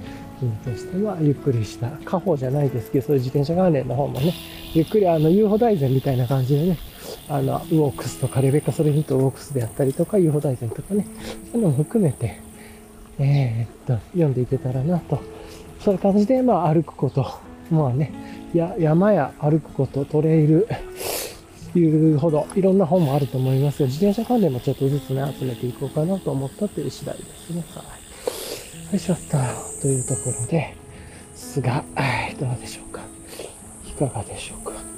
[0.42, 4.32] 意味としては、ゆっくりした、家宝じゃないですけど、そういう自転車関連の方もね、
[4.72, 6.78] ゆっくりあの、UFO 大全みたいな感じでね、
[7.28, 11.06] あの、ウォークスとか、レベッカ・ソレヒットウォークスであったりとか、UFO 大全とかね、
[11.52, 12.40] そういうのも含めて、
[13.18, 15.20] えー、っと、読んでいけたらなと。
[15.80, 17.51] そういう感じで、まあ、歩くこと。
[17.72, 18.12] まあね、
[18.54, 20.68] や山や歩くこと、トレイル、
[21.74, 27.64] いうほど、いろんな本もあると思いますが、自転車関連もちょっとずつね、集めていこうかなと思ったという次第ですね。
[27.74, 28.92] はい。
[28.92, 29.38] よいしょっと、
[29.80, 30.74] というところで、
[31.34, 31.82] すが、
[32.38, 33.00] どうでしょうか。
[33.88, 34.91] いかがでしょうか。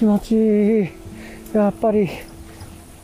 [0.00, 0.88] 気持ちいい。
[1.52, 2.08] やっぱり、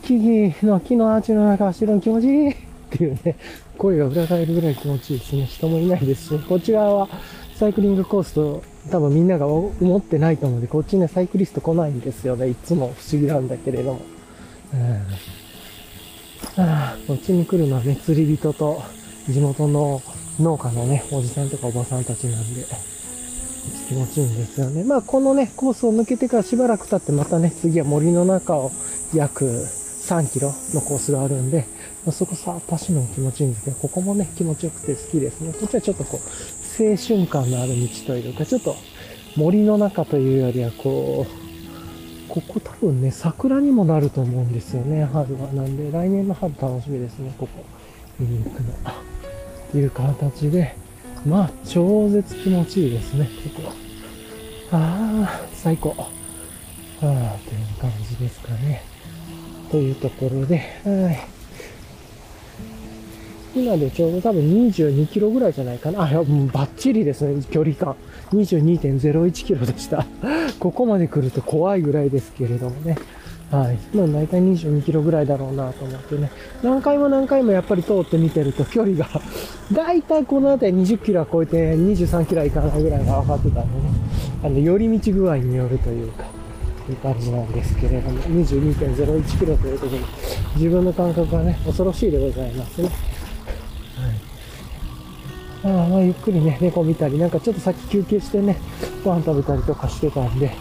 [0.01, 2.55] 木々の木のアーチの中走るの気持ちいいっ
[2.89, 3.35] ていうね、
[3.77, 5.45] 声が裏返るぐらい気持ちいいですね。
[5.45, 7.09] 人もいないですし、こっち側は
[7.53, 12.49] サイクリングコースと多分みんなが思ってないと思うんで、こっちね、サイクリスト来ないんですよね。
[12.49, 14.01] いつも不思議なんだけれども。
[14.73, 14.75] う
[16.61, 18.81] ん、あこっちに来るのはね、釣り人と
[19.29, 20.01] 地元の
[20.39, 22.65] 農家のね、おじさんとかおばさんたちなんで、
[23.87, 24.83] 気持ちいいんですよね。
[24.83, 28.71] まあ、このね、コースを抜けてからしばらく経ってまたね、次は森の中を
[29.13, 31.65] 約3キロのコースがあるんで、
[32.05, 35.53] まあ、そこさ、走るのも気持ちいいんですけど、ここもね、気持ちよくて好きですね。
[35.53, 38.75] こっちはちょっとこう、青春感のある道というか、ちょっと
[39.35, 45.51] 森の中というよりはこう、ここ多分ね、桜にもなると思うんですよね、春は。
[45.53, 47.63] なんで、来年の春楽しみですね、ここ。
[48.19, 48.73] 見に行くの。
[48.73, 50.75] っていう形で、
[51.25, 53.71] まあ、超絶気持ちいいですね、ここ。
[54.71, 55.95] ああ、最高。
[55.97, 57.31] ああ、という
[57.79, 58.83] 感じですかね。
[59.71, 61.37] というところで、はい。
[63.55, 66.03] 今でちょうど多分22キロぐらいじゃないかな。
[66.03, 67.95] あ、いや、もうバッチリですね、距離感。
[68.31, 70.05] 22.01キロでした。
[70.59, 72.97] ここまで来ると怖いぐらいですけれどもね。
[73.51, 73.79] はい。
[73.95, 76.31] まあ大体22キロぐらいだろうなと思ってね。
[76.63, 79.07] 何回も何回もやっぱり通って見てると距離が
[79.71, 84.07] 大体この辺り20キロは超えて23キロはいかないぐらいが分かってたんでね。
[84.43, 86.25] あの、寄り道具合によるというか、
[86.89, 90.01] いう感じなんですけれども、22.01キロということで、
[90.55, 92.89] 自分の感覚がね、恐ろしいでございますね。
[95.63, 95.75] はい。
[95.75, 98.57] あ、まあゆっくりね、猫見たり、なんかちょっとさっき休憩してね、
[99.03, 100.51] ご飯食べたりとかしてたんで、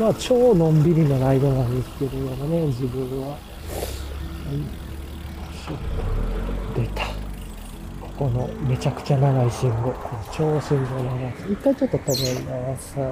[0.00, 3.28] まあ、超のんびりなライドなんですけれどもね、自分は。
[3.28, 3.36] は
[6.74, 7.04] い、出た。
[8.00, 11.52] ここのめちゃくちゃ長い信号、この超信号長い。
[11.52, 12.98] 一回ちょっと止めます。
[12.98, 13.10] はい。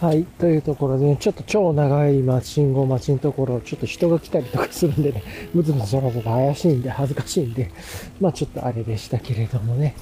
[0.00, 0.24] はい。
[0.38, 7.72] というところで、ね、ちょっと超長い今、信号待ちのところ、ちょっと人が来たりとかするんでね、むずむずそらそら怪しいんで、恥ずかしいんで、
[8.20, 9.96] まあちょっとあれでしたけれどもね。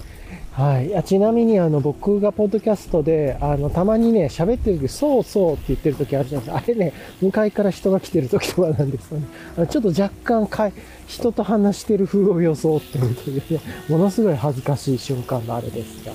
[0.53, 0.95] はい。
[0.95, 6.63] あちなみに、あの、僕がポッドキャストで、あの、たまにね、喋ってる時、そうそうって言ってる時あるじゃないですか。
[6.63, 9.27] あれね、向かいから人が来てる時とかなんですよね。
[9.57, 10.75] あのちょっと若干かい、
[11.07, 16.13] 人と話してる風を装ってるというね、ものすごい恥ずかしい瞬間があれですが、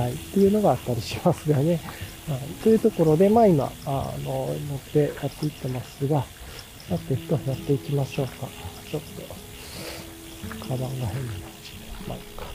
[0.00, 0.12] はい。
[0.14, 1.78] っていうのがあったりしますがね。
[2.28, 2.40] はい。
[2.62, 6.24] というところで、まあ今、あの、乗ってやっていってますが、
[6.88, 8.48] さてと、やっていきましょうか。
[8.90, 9.02] ちょっ
[10.58, 12.08] と、カバンが変になっちゃう。
[12.08, 12.46] まあいいか。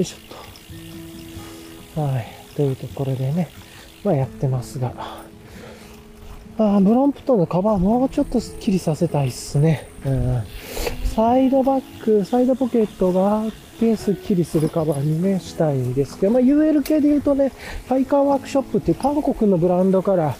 [0.00, 2.00] よいしょっと。
[2.00, 2.26] はい。
[2.56, 3.48] というところでね、
[4.02, 4.94] まあやってますが。
[6.56, 9.88] あ、ブロンプトンのカバンもうちょっとスッキリさせたいっすね。
[10.06, 10.42] うん。
[11.14, 17.52] サイドバック、サイドポケットがあって、スッキリするカバンにね、したいんですけど、まあ UL 系で言うとね、
[17.86, 20.34] ファイカーワークショップっていう韓国のブランドから、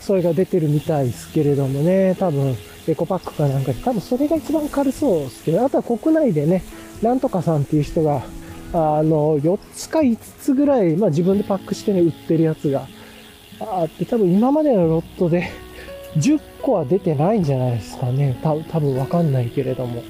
[0.00, 6.62] それが出てるみたいですけれどもね、多分、エコパックかなんかで、多分それが一番軽そうですけど、あとは国内でね、
[7.02, 8.22] なんとかさんっていう人が、
[8.72, 12.86] あの、4つか5つぐらい、まあ自分でパックしてね、売ってるやつが
[13.60, 15.50] あって、多分今までのロットで
[16.16, 18.36] 10個は出てないんじゃないですかね。
[18.42, 20.02] た多分わかんないけれども。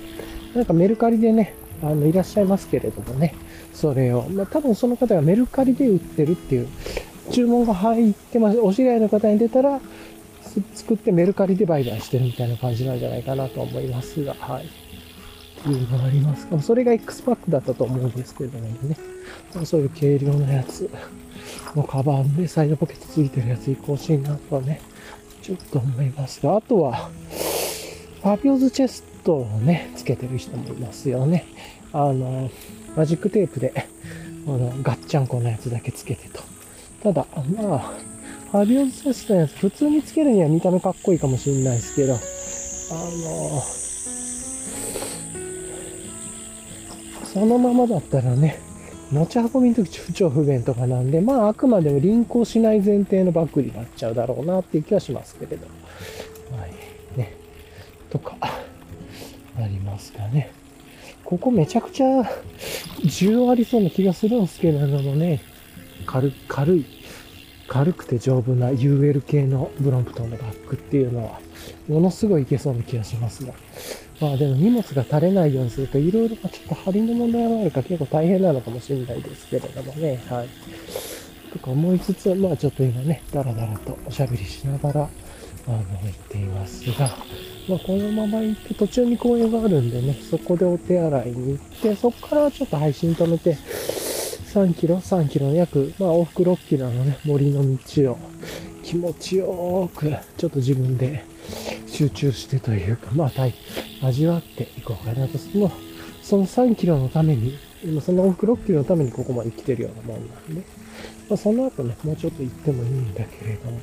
[0.55, 3.35] なんかメルカリでね、あの、いらっしゃいますけれどもね、
[3.73, 4.27] それを。
[4.31, 6.69] まあ多分その方がメルカリで売ってるっていう、
[7.31, 8.59] 注文が入ってます。
[8.59, 9.81] お知り合いの方に出たら、
[10.75, 14.82] 作ってメルカリで売買してるみたいな感じなんじゃないかなと思いますが、はい。
[15.63, 16.61] っていうのがありますか。
[16.61, 18.97] それが X パックだったと思うんですけれどもね。
[19.65, 20.91] そういう軽量のやつ
[21.77, 24.81] のカバンでサイドポケットついてるやつ移行しいなとはね、
[25.43, 27.11] ちょっと思いますが、あとは、
[28.23, 31.45] ファビオズチェストをね、つけてる人もいますよね。
[31.93, 32.51] あの、
[32.97, 33.73] マジックテープで、
[34.47, 36.43] あの、ガッチャンコのやつだけつけてと。
[37.03, 37.27] ただ、
[37.61, 37.93] まあ、
[38.51, 43.63] ファビオズチェストのやつ、普通につけるには見た目かっこいいかもしれないですけど、あの、
[47.33, 48.61] そのままだったらね、
[49.11, 55.67] 持ち運びの時不調不便とかなんで、まああくまでも輪行しない前提のバッグになっちゃうだろうなっていう気はしますけれど。
[56.55, 56.71] はい。
[57.19, 57.35] ね。
[58.11, 60.53] とか、ありますかね。
[61.25, 62.21] ここめちゃくちゃ
[63.01, 65.41] 需要ありそうな気がするんですけれどもね。
[66.05, 66.85] 軽、軽い、
[67.67, 71.41] 軽くて丈夫な UL 系のブロンプトンのバッグっていうのは、
[71.89, 73.55] ものすごいいけそうな気がしますが。
[74.23, 80.23] まあでも荷物が垂れないようにすると、いろいろちょっと張りの問題があるか結構大変なのかもしれないですけれどもね。
[80.29, 80.49] はい。
[81.53, 85.09] とか思いつつ、まあちょっと今ね、だらだらとおしゃべりしながら、
[85.67, 87.17] あの、行っていますが、
[87.69, 98.19] まあこのまま行って途中に公園があるんでね、そこでお手洗いに行って、そこからちょっと配信止めて、3キロ ?3 キロの約、まあ往復6キロのね、森の道を
[98.85, 101.25] 気持ちよーく、ちょっと自分で
[101.93, 105.37] 集中してというか、まあ、味わっていこうかなと。
[105.37, 105.71] その、
[106.23, 107.59] その3キロのために、
[108.01, 110.63] その往復6キロのためにここまで来てるようなもんなんで、
[111.29, 113.83] まあ、その後ね、もうちょっと行ってもいいんだけれども、はい。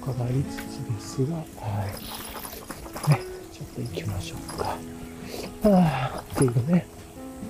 [0.00, 3.10] とかがありつつですが、はい。
[3.10, 3.20] ね、
[3.52, 4.64] ちょっと行きましょうか。
[5.68, 6.86] はあ、っていうね、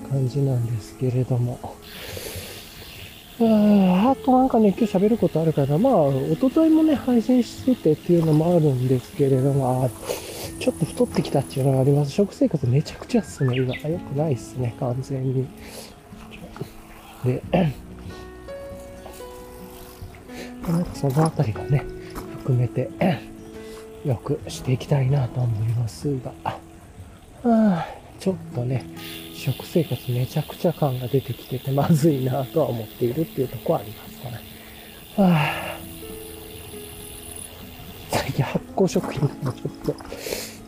[0.09, 1.75] 感じなんですけれども。
[3.39, 5.93] ああとなんかね、今日喋ることあるから、まあ、
[6.31, 9.89] 一昨日もね、配信しててっていうのもあるんですけれども、
[10.59, 12.11] ちょっと太ってきたっていうのがあります。
[12.11, 13.75] 食生活めちゃくちゃっすね、今。
[13.75, 15.47] 良くないっすね、完全に。
[17.25, 17.41] で、
[20.67, 21.83] なんかそのあたりもね、
[22.39, 22.89] 含めて、
[24.05, 26.31] よくしていきたいなと思いますが、
[27.43, 27.85] あ
[28.19, 28.85] ちょっとね、
[29.43, 34.39] 食生活めちゃくちゃ感が出てきててまずいなとは思っているっていうとこはありますかね。
[35.17, 35.77] はあ、
[38.09, 39.95] 最近発酵食品もちょっと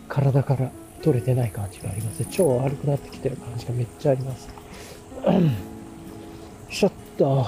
[0.09, 0.69] 体から
[1.01, 2.25] 取れてない感じがありますね。
[2.31, 4.49] 腸悪くなってきてる感じがめっちゃあります。
[6.69, 7.43] ちょっと、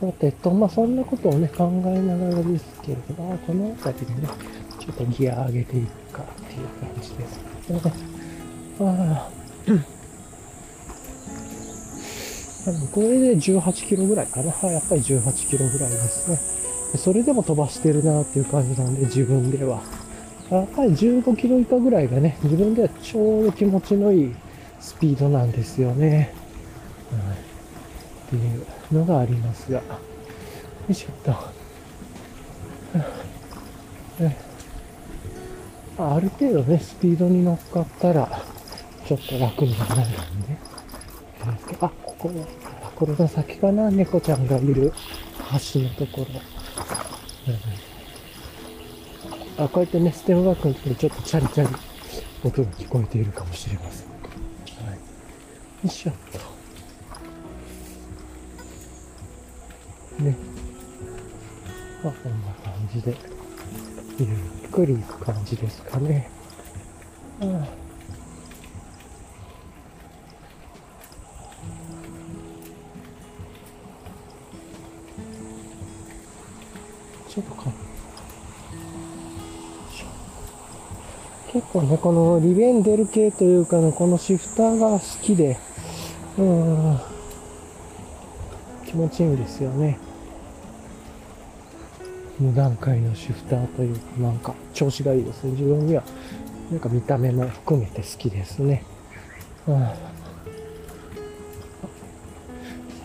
[0.00, 4.28] さてと、まあそんなことをね、考えながらですけれども、この辺りでね、
[4.80, 7.80] ちょっとギア上げていくかっていう感じですね。
[8.80, 9.28] あ
[9.68, 9.91] あ
[12.92, 14.52] これで18キロぐらいかな。
[14.70, 16.38] やっぱり18キロぐらいですね。
[16.96, 19.82] それでも飛ばしてるなっていう感じなんで、自分では。
[20.50, 24.34] やっぱり15キロ以下ぐらいがね、自分ではちょうど気持ちのいい
[24.80, 26.34] スピードなんですよね。
[27.10, 29.78] はい、っていうのがありますが。
[29.78, 29.84] よ
[30.88, 31.32] いしょっと。
[35.98, 38.44] ある程度ね、スピードに乗っかったら、
[39.06, 40.72] ちょっと楽にはなるんで。
[41.80, 41.90] あ、
[42.22, 42.46] ここ、
[42.94, 44.92] これの先かな、猫ちゃんがいる
[45.74, 46.26] 橋のところ。
[49.58, 51.74] うん、あ、こうやってね、ステムバックのところちょっとチャリチャリ
[52.44, 54.08] 音が聞こえているかもしれません。
[54.86, 54.94] はい。
[54.94, 55.00] よ
[55.84, 56.14] いしょっ
[60.18, 60.22] と。
[60.22, 60.36] ね。
[62.04, 63.16] まあ、こんな感じで、
[64.20, 64.26] ゆ
[64.68, 66.30] っくり行く感じですかね。
[67.40, 67.81] うん
[77.32, 77.70] ちょっとか。
[81.50, 85.56] 結構ね、このリベンデル系というかね、このシフターが好きで、
[86.36, 86.98] うん、
[88.86, 89.98] 気持ちいいんですよね。
[92.38, 95.52] 無段階のシフターというか、なんか調子がいいですね。
[95.52, 96.02] 自分には、
[96.70, 98.84] なんか見た目も含めて好きですね。
[99.66, 99.94] うん、さ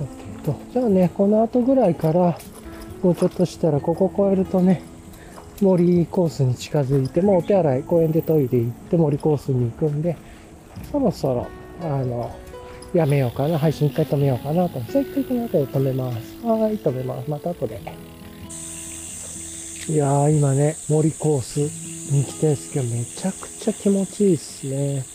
[0.02, 2.38] てと、じゃあね、この後ぐらいから、
[3.02, 4.82] もうちょっとしたら、ここ越えるとね、
[5.62, 10.18] 森コースに近づいて、もうお手洗い、公園でトイレ行って森コースに行くんで、
[10.92, 11.48] そろそろ、
[11.82, 12.36] あの、
[12.94, 13.58] やめようかな。
[13.58, 14.80] 配信一回止めようかなと。
[14.80, 16.46] じゃあ一回この後で止めます。
[16.46, 17.30] はい、止めます。
[17.30, 17.82] また後で。
[19.90, 21.60] いやー、今ね、森コース
[22.12, 25.06] に来てんすけど、めちゃくちゃ気持ちいいっすね。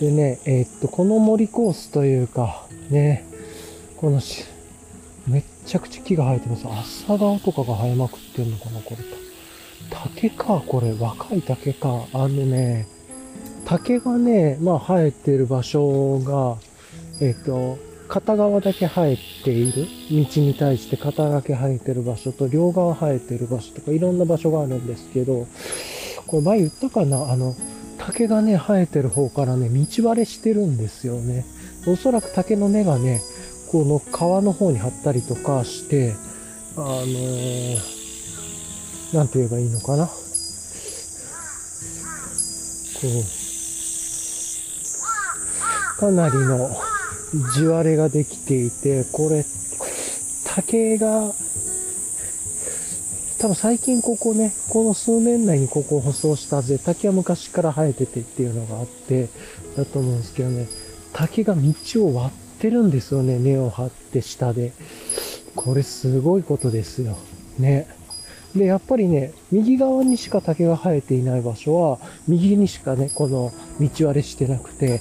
[0.00, 3.24] でね、えー、っと、この森コースというか、ね、
[3.96, 4.44] このし、
[5.26, 6.66] めっちゃくちゃ木が生えてます。
[7.06, 9.04] 朝顔とかが生えまくってんのかな、これ。
[9.90, 10.92] 竹か、これ。
[10.92, 12.06] 若い竹か。
[12.12, 12.86] あのね、
[13.64, 16.56] 竹がね、まあ生えてる場所が、
[17.20, 25.46] えっ、ー、と、片側だけ生えている道に対して片だけ生えてる場所と両側生えてる場所とかいろんな場所があるんですけど、
[26.26, 27.32] これ前言ったかな？
[27.32, 27.54] あの、
[27.98, 31.46] 竹がね、生えてる方からね、道割れしてるんですよね。
[31.86, 33.22] おそらく竹の根がね、
[33.70, 36.14] この川の方に張ったりとかして、
[36.76, 37.78] あのー、
[39.14, 40.06] なんて言えばいいのかな。
[40.06, 40.12] こ
[45.96, 46.70] う、かなりの
[47.54, 49.44] 地割れができていて、これ、
[50.44, 51.34] 竹が、
[53.38, 59.28] 多分最近ここね、この数年内にここを舗装したはずで、竹は昔から生えててっていうのがあって、
[59.76, 60.68] だと思うんですけどね、
[61.12, 61.62] 竹が道
[62.06, 64.72] を割っててるんですよね、根を張って下で。
[65.54, 67.16] これすごいことですよ。
[67.58, 67.86] ね。
[68.54, 71.98] で、やっぱりね、右側にしか竹が生えていない場所は、
[72.28, 75.00] 右にしかね、この道割れしてなくて、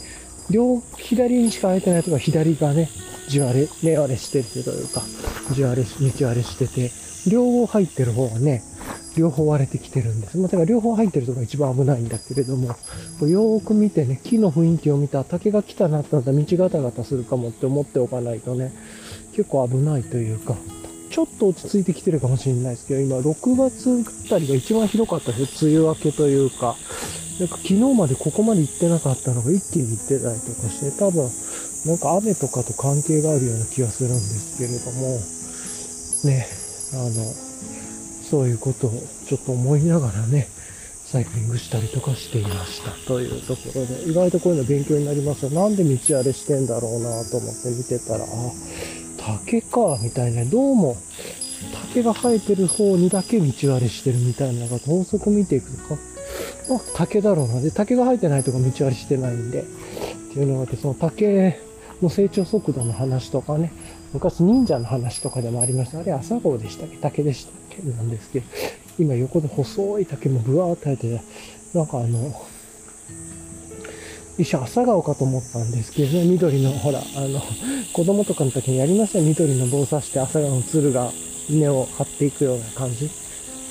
[0.50, 2.90] 両、左にしか生えてないとか、左がね、
[3.30, 5.02] 地割れ、根割れしてるというか、
[5.54, 6.92] 地割れ、道割れしてて、
[7.30, 8.64] 両方入ってる方はね、
[9.18, 10.38] 両方割れてきてるんです。
[10.38, 18.74] まあ、だから両方入ってるとこが一番危ないんだけれども、よーく見てね、木の雰囲気を見た竹が来たなってなったら道ガタガタするかもって思っておかないとね、
[19.36, 20.56] 結構危ないというか、
[21.10, 26.76] ちょっと落ち着いてきてるかもしれないですけど、今6月あたりが一番ひどかったです梅雨明けというか、
[27.40, 31.30] なんか昨日までここまで行ってなかったのが一気に行ってたりとかして、多分、
[31.86, 35.22] なんか雨とかと関係があるような気がするんですけれども、
[36.26, 36.48] ね、
[36.94, 37.53] あの、
[38.34, 38.92] そういうことを
[39.28, 40.48] ちょっと思いながらね、
[41.06, 45.52] サイクリングしたりとかしていましたというところで、意外とこういうの勉強になりますよ。
[45.52, 48.28] なんで道荒れしてんだろうなと思って見てたら、あ、
[49.20, 50.98] 竹か、みたいな、どうも、
[51.92, 56.02] 竹が生えてる方にだけ道荒れしてるみたいなのが、法則見ていくとか、
[56.74, 57.62] あ、竹だろうな。
[57.62, 59.66] で、竹が生えてないとか道割りしてないんで、っ
[60.34, 61.60] ていうのがあって、その竹
[62.02, 63.72] の成長速度の話とかね、
[64.12, 66.00] 昔忍者の話とかでもありました。
[66.00, 66.98] あれ朝顔でしたっけ？
[66.98, 67.52] 竹でした
[67.84, 68.46] なんですけど、
[69.00, 71.24] 今横で細い竹もブワーって生えてて、
[71.78, 72.46] なんかあの、
[74.38, 77.42] 一瞬朝顔かと思ったんですけどね、緑の、ほら、あの、
[77.94, 79.26] 子供とかの時にやりましたよ。
[79.26, 81.12] 緑の棒刺して朝顔の鶴が
[81.50, 83.10] 根を張っていくような感じ。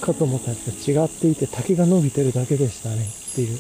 [0.03, 3.59] かと思ったんですけど、違っていて竹が伸びてるだけでしたねっていう。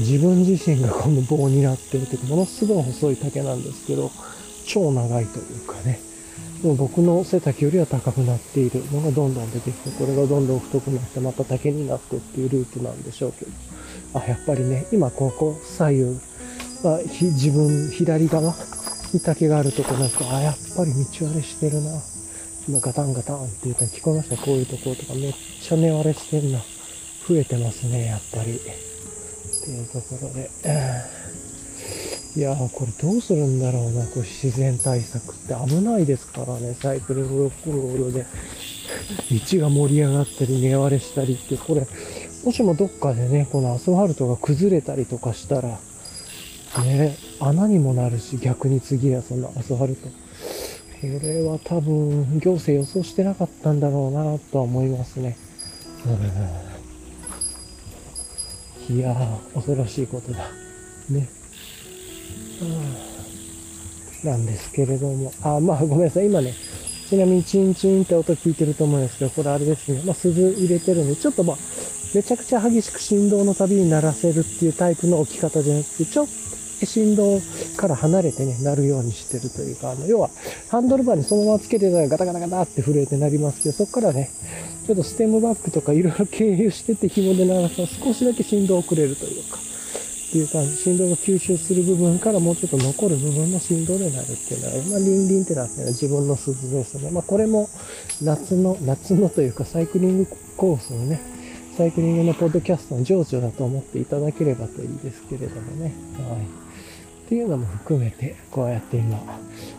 [0.00, 4.10] 自分自身がこの棒になってるというか、ものすごい細い竹なんですけど、
[4.66, 6.00] 超長いというかね、
[6.62, 13.50] もう僕の背丈よりは高くなっているのがどんどん出てきて、これがどんどん太くなってまた竹になってっていうループなんでしょうけど、
[14.14, 16.04] あ、やっぱりね、今ここ左右、
[16.82, 18.54] まあ、自分左側
[19.12, 21.90] に竹があるとこなんか、あ、やっぱり道割れしてるな。
[22.68, 26.58] 今ガタンガタンって言ったら聞こえましたこういうところとかめっちゃ根割れしてんな。
[27.28, 28.54] 増えてますね、やっぱり。
[28.54, 30.50] っていうところで。
[32.36, 38.26] いやー、これどうするんだろうな、これ自然対策って危ないですからね、サイクリングロールで。
[39.30, 41.86] 道が盛り上がったり、根割れしたりって、これ、
[42.44, 45.78] もしもどっかでね、このアスファルトが崩れたりとかしたら、
[46.84, 50.08] ね、穴にもなるし、逆に次はそんなアスファルト。
[50.08, 50.14] こ
[51.02, 55.36] れは多分、行政予想してなかったんだろうなとは思いますね。
[58.90, 60.50] うん、いやー、恐ろしいことだ。
[61.10, 61.37] ね。
[64.24, 65.32] なんですけれども。
[65.42, 66.26] あ、まあごめんなさい。
[66.26, 66.54] 今ね、
[67.08, 70.02] ちなみにチンチンって音聞いてると思うんですけど、これあれですね。
[70.04, 71.56] まあ鈴入れてるんで、ちょっとまあ、
[72.14, 77.40] めちゃくちゃ激しく振動のたびに鳴らせるっていうタイプの置き方じゃなくて、ちょっと振動
[77.76, 80.30] から離れてね、鳴るようにしてるというか、あの、要は、
[80.68, 84.30] ハンドルバーにそのままつけてたらガタガタガタって震えて鳴りますけど、そこからね、
[84.86, 89.58] ちょっとステムバックとかいろいろ経由してて紐で鳴らすと少しだけ振動をくれるというか、
[90.28, 97.10] っていう感じ、振動が吸収する部分からもうちょっと残る部分の振動でなるっていうのは、まあ、リンリンってなってる自分の鈴ですね。
[97.10, 97.70] まあ、これも
[98.20, 100.26] 夏の、夏のというかサイクリング
[100.58, 101.18] コースのね、
[101.78, 105.94] サイクリングのポッドキャストの情緒だと思っていただければといいですけれどもね。
[106.18, 106.40] はい。
[106.42, 109.18] っていうのも含めて、こうやって今、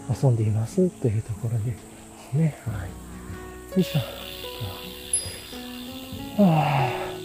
[0.09, 1.75] 遊んでいますというところで
[2.31, 2.57] すね。
[2.65, 2.87] はい。
[2.87, 3.99] よいしょ。
[6.41, 7.18] はあ。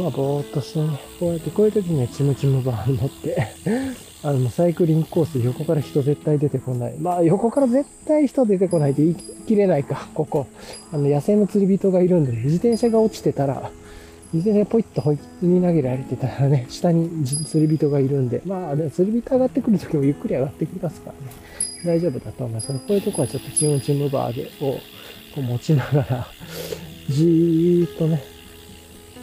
[0.00, 3.48] まあ、ぼーっとしてね、こうやって、こういう時にはチムチムバーに乗って
[4.24, 6.94] あの、サイクリングコース横から人絶対出てこない。
[6.98, 9.14] まあ、横から絶対人出てこないって言い
[9.46, 10.46] 切れないか、ここ。
[10.90, 13.70] あの、野生の釣り人がいるんで、自転車が落ちてたら、
[14.32, 21.32] 自転車ポイッとホイに投げられてたらね、下に釣り人がいるんで、まあ、釣り人上がってくる時もゆっくり上がってきますからね。
[21.84, 24.74] 大丈夫だと思いますこういうとこはちょっとチムチムバーで、を、
[25.34, 26.26] こう持ちながら、
[27.08, 28.22] じーっとね、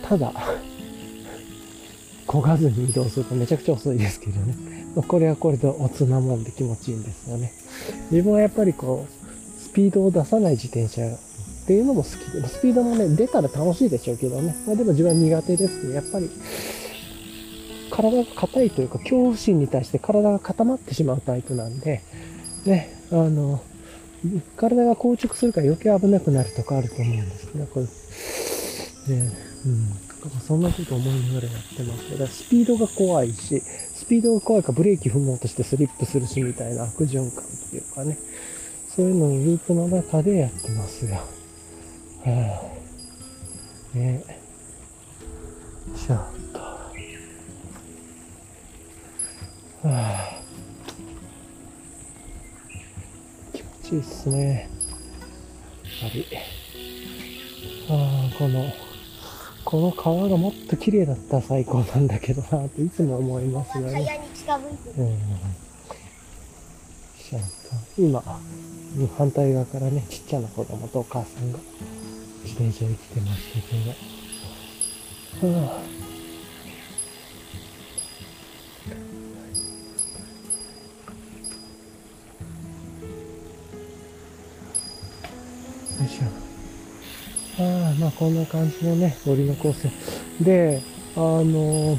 [0.02, 0.32] ただ、
[2.28, 4.56] 焦がずに移動するとめちゃくちゃ遅いですけどね。
[5.08, 7.54] これはこれでおつなもんで気持ちいいんですよね。
[8.12, 11.20] 自分はやっぱりこう、スピードを出さない自転車っ
[11.68, 14.56] ていうのも好きで、スピードもね、出たら楽しいでしょうけどね。
[14.66, 16.30] まあでも自分は苦手ですけど、やっぱり、
[17.92, 22.02] 体が硬いというか、恐怖心に対して体が固まってしまうタイプなんで、
[22.66, 23.62] ね、あの、
[24.56, 29.32] 体が硬直するから余計危なくなるとかあると思うんですけど、これ、ね、
[29.66, 30.07] うん。
[30.48, 38.18] そんなこと思いながらやってますけど、スピードが怖いし、スピードが怖いからブレーキ踏もうとしてスリップするしみたいな悪循環っていうかね、
[38.88, 41.16] そういうのをループの中でやってますよ。
[41.16, 41.24] は
[43.96, 44.24] あ、ね
[45.96, 46.20] ちょっ
[46.54, 46.60] と。
[46.60, 46.94] は
[49.84, 50.42] あ、
[53.54, 54.70] 気持ちいいっすね。
[56.02, 56.26] やっぱり。
[57.90, 58.66] ああ、この、
[59.70, 64.22] この川がもっと綺麗だったら最高なんだけどなっていつも思いますよね。
[64.98, 65.18] うん。
[67.98, 68.24] 今、
[69.18, 71.60] 反対側からね、ちっちゃな子供とお母さんが
[72.46, 73.68] 自転車で来てました
[75.42, 75.58] けど。
[75.58, 75.82] は
[86.00, 86.47] あよいしょ。
[88.00, 90.44] まあこんな感じのね、森のコース。
[90.44, 90.82] で、
[91.16, 91.98] あの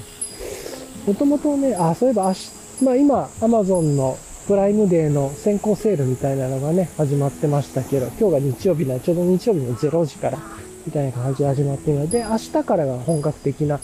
[1.07, 10.38] もともとね、あ、そういえば明日まあ今、アマゾンのプライムデーの先行セールみたいなのがね、始まってましたけど、今日が日曜日なちょうど日曜日の0時から、
[10.86, 13.80] みたいな感じで始まってるので、明日からが本格的な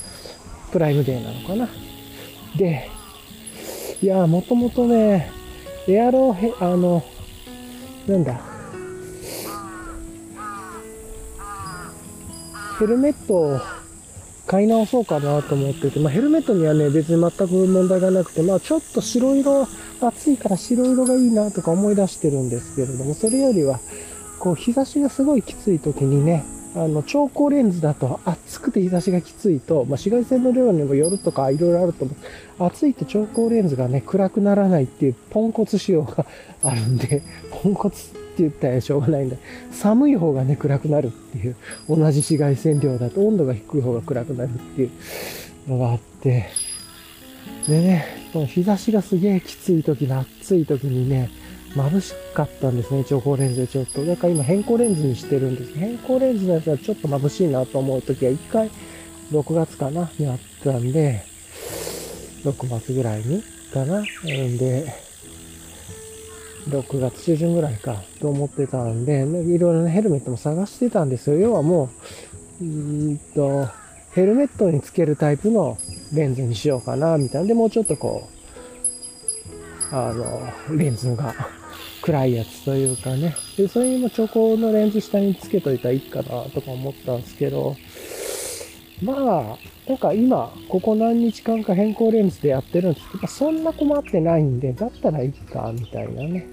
[0.70, 1.68] プライムデーなのかな。
[2.56, 2.88] で、
[4.00, 5.30] いや、もともとね、
[5.88, 7.02] エアローあの、
[8.06, 8.40] なんだ、
[12.78, 13.60] ヘルメットを
[14.46, 19.66] 買い直そうかなと思ってて、まあ、ヘルメットにはね、別に全く問題がなくて、まあ、ちょっと白色、
[20.00, 23.80] 暑いから白色がいいなとか思い出してるんですけれども、それよりは、
[24.38, 26.44] こう、日差しがすごいきつい時にね、
[26.76, 32.14] あの、超光レンズだと暑くて日差しがきついと、まあ、紫外線の量にもよるとかいろいろあると思
[32.60, 32.64] う。
[32.64, 36.26] 暑いと超光レンズがね、暗くならないっていうポンコツ仕様が
[36.62, 37.22] あるんで、
[37.62, 39.36] ポンコツって言ったらしょうがないんだ。
[39.70, 41.56] 寒い方がね、暗くなるっていう。
[41.88, 44.90] 同じ紫外線量だと温度が低い方が暗くなるっていう
[45.68, 46.46] のがあって。
[47.68, 51.30] でね、この日差しがすげえきつい時の暑い時にね、
[51.76, 54.04] 眩しかったんですね、超光レンズでちょっと。
[54.04, 55.74] だから今変更レンズにしてるんです。
[55.74, 58.70] 変更レンズのやつはちょっと眩しいなと思う時は一回、
[59.30, 61.22] 6月かなにあったんで、
[62.42, 64.00] 6月ぐらいにかな。
[64.00, 64.04] ん
[64.58, 65.03] で、
[66.68, 71.36] 6月中旬ぐらいかと思ってたんで、いろいろなヘルメットも探してたんですよ。
[71.36, 71.90] 要はも
[72.60, 72.66] う、う
[73.12, 73.68] んと、
[74.14, 75.76] ヘルメットにつけるタイプの
[76.14, 77.48] レンズにしようかな、みたいな。
[77.48, 78.28] で、もうちょっとこ
[79.90, 81.34] う、あの、レンズが
[82.02, 83.34] 暗いやつというかね。
[83.56, 87.76] で、それにもチョコのレンズ下につけといたらいいかな、とか思ったんですけど、
[89.02, 89.58] まあ、
[89.88, 96.46] なんか今、ここ何日間か変更レンズでやってるんですけど、そんな困ってないんで、だったらいいか、みたいなね、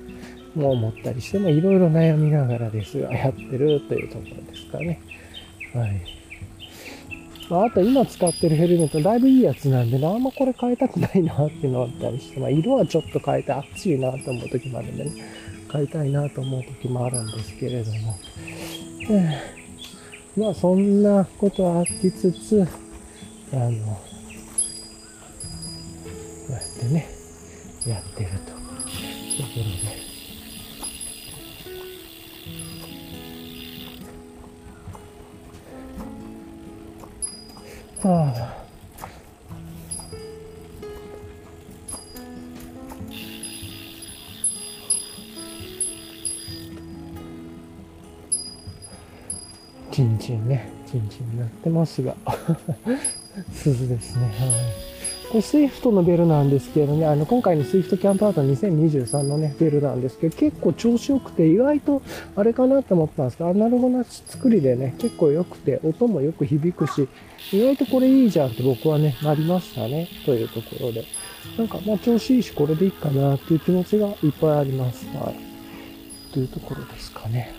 [0.55, 4.99] も思ったりして、まあいろいろ悩みながらですが、やってるというところですかね。
[5.73, 6.01] はい。
[7.49, 15.11] まあ、あと今使ってるヘルメット、だいぶいいやつなんで、あんまこれ変えたくないなっていうのあったりして、まあ色はちょっと変えて暑いなと思う時もあるんでね、
[15.71, 18.17] 変えたいなと思う時もあるんですけれども。
[20.37, 22.61] まあそんなことはありつつ、
[23.51, 24.01] あの、こ
[26.49, 27.05] うやってね、
[27.85, 28.61] やってると。
[29.37, 29.63] ところ
[29.95, 30.00] で。
[38.03, 38.33] あ
[49.91, 52.15] ちん ちんね、ちんちんになってますが、
[53.53, 54.23] 鈴ですね。
[54.25, 55.00] はい。
[55.31, 62.01] これ、 Swift のベルなんですけどね、あの、今回の Swift Campout 2023のね、ベルなんですけど、結構調子良くて、意外と
[62.35, 67.07] あれかなって思ったんですけど、アナログな作りでね、結構良くて、音もよく響くし、
[67.53, 71.05] 意外とこれいいじゃんって僕はね、なりましたね、というところで。
[71.57, 75.05] なんか、まあ、調子いいし、これでいいかなっていう気持ちがいっぱいあります。
[75.15, 76.33] はい。
[76.33, 77.53] というところですかね。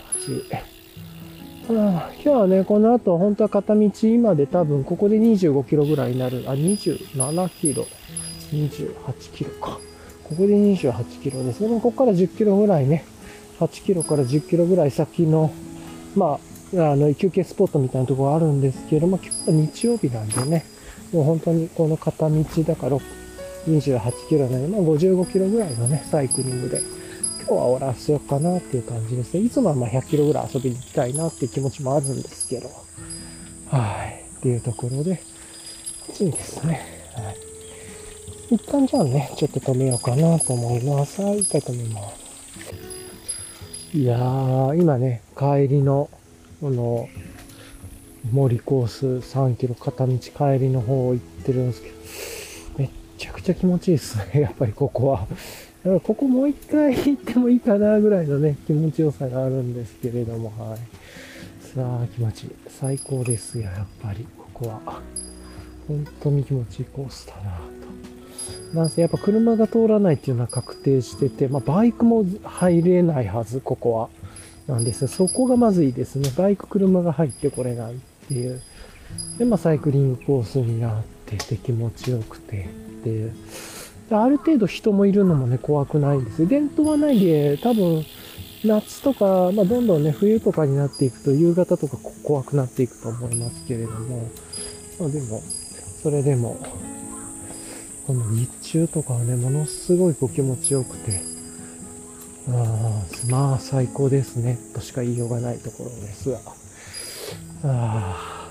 [1.67, 6.43] 今日はね、この後、本当は片道、今で多分、ここで25キロぐらいになる。
[6.47, 7.87] あ、27キロ。
[8.51, 9.79] 28キロか。
[10.23, 11.61] ここで28キロです。
[11.61, 13.05] でも、ここから10キロぐらいね、
[13.59, 15.51] 8キロから10キロぐらい先の、
[16.15, 16.39] ま
[16.77, 20.65] あ、あの、休憩スポットみたいなところあるんですけども、今日は日曜日なんでね、
[21.13, 22.97] もう本当にこの片道だから
[23.67, 26.81] 28キロなので、まあ55キロぐらいのね、サイクリングで、
[27.45, 29.41] 今日は終わらせようかなっていう感じですね。
[29.41, 32.69] いつもはま100キロぐらい遊びに行きたいなっていう気持ちもあるんですけど。
[33.69, 34.25] はい。
[34.37, 35.21] っていうところで、
[36.19, 36.81] いいですね。
[37.15, 38.55] はい。
[38.55, 41.21] 一旦じゃあね、ちょっと止めようかなと思います。
[41.21, 42.01] はい、一回止めま
[43.91, 43.97] す。
[43.97, 46.09] いやー、今ね、帰りの、
[46.61, 47.09] この、
[48.31, 50.29] 森コース3キロ片道帰
[50.59, 51.95] りの方行ってるんですけど、
[52.77, 55.27] めっちゃくちゃ気持ちいいですね、やっぱりここは。
[55.83, 60.79] だからここもう一回行ってもいいかなぐらいのね、気持ちよさがあるんですけれども、はい。
[61.61, 62.51] さあ、気持ちいい。
[62.69, 65.01] 最高ですよ、やっぱり、ここは。
[65.87, 67.57] 本当に気持ちいいコースだな
[68.71, 68.77] と。
[68.77, 74.09] なんせやっぱ車が通らないっていうのは確定してて、まあバイクも入れないはず、ここは。
[74.67, 75.07] なんです。
[75.07, 76.29] そこがまずいですね。
[76.37, 77.97] バイク、車が入ってこれないっ
[78.29, 78.61] ていう。
[79.37, 82.69] で、まあサイクリングコースになってて気持ちよくて
[83.01, 83.33] っていう。
[84.21, 86.41] ある程度人もいるのもね、怖くないんです。
[86.41, 86.47] よ。
[86.47, 88.03] 伝統はないで、多分、
[88.65, 94.29] 夏とか、まあ、どんどんね、冬とかになっていくと、夕方とか怖くなっていくと思いますけれども、
[94.99, 95.41] まあ、でも、
[96.01, 96.57] それでも、
[98.05, 101.21] この日中とかはね、ものすごいこう気持ちよくて、
[102.49, 106.41] あまあ、最高ですね、としか言いようがないところですが、あ
[107.63, 108.49] あ、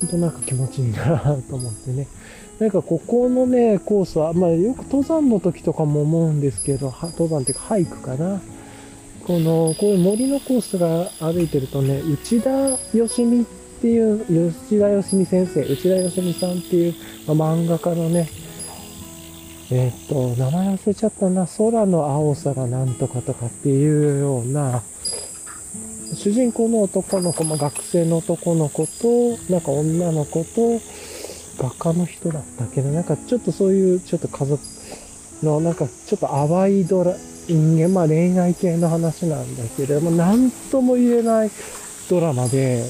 [0.00, 2.06] 本当なんか気持ちいいなと思ってね、
[2.58, 8.40] なんかここのね、コースは、まあよく登山の時とかも思うんですけど、登山っていうかハイクかな。
[9.26, 12.50] この、こういう森のコースが歩いてるとね、内田
[12.96, 13.44] よしみっ
[13.80, 16.94] ていう、内田よしみ先生、内田よしみさんっていう、
[17.28, 18.28] まあ、漫画家のね、
[19.70, 24.82] え、っと、名前忘れちゃったな、空の青さがなんとかとかっていうような、
[26.14, 30.80] 主人公の男の子、まあ、学生の男の子と、なんか女の子と、
[31.58, 34.62] 画家の人だったけど、なんかちょっとそういうちょっと家族
[35.42, 37.14] のなんかちょっと淡いドラ、
[37.48, 41.50] 人間、まあ恋愛系の話なんだけれども、なんとも言えない
[42.08, 42.84] ドラマで、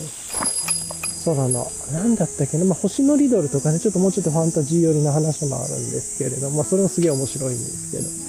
[1.24, 8.28] 空の、なんだったっけな、まあ星のリドルとかね、ちょっともうちょっとファンタジー寄りの話もあるんですけれども、まあそれもすげえ面白いんですけど、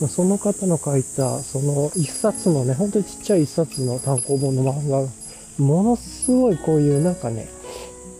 [0.00, 5.08] まあ、その方の書いた、その一冊のね、本当にちっちゃい一冊の単行本の漫画、
[5.58, 7.48] ものすごいこういうなんかね、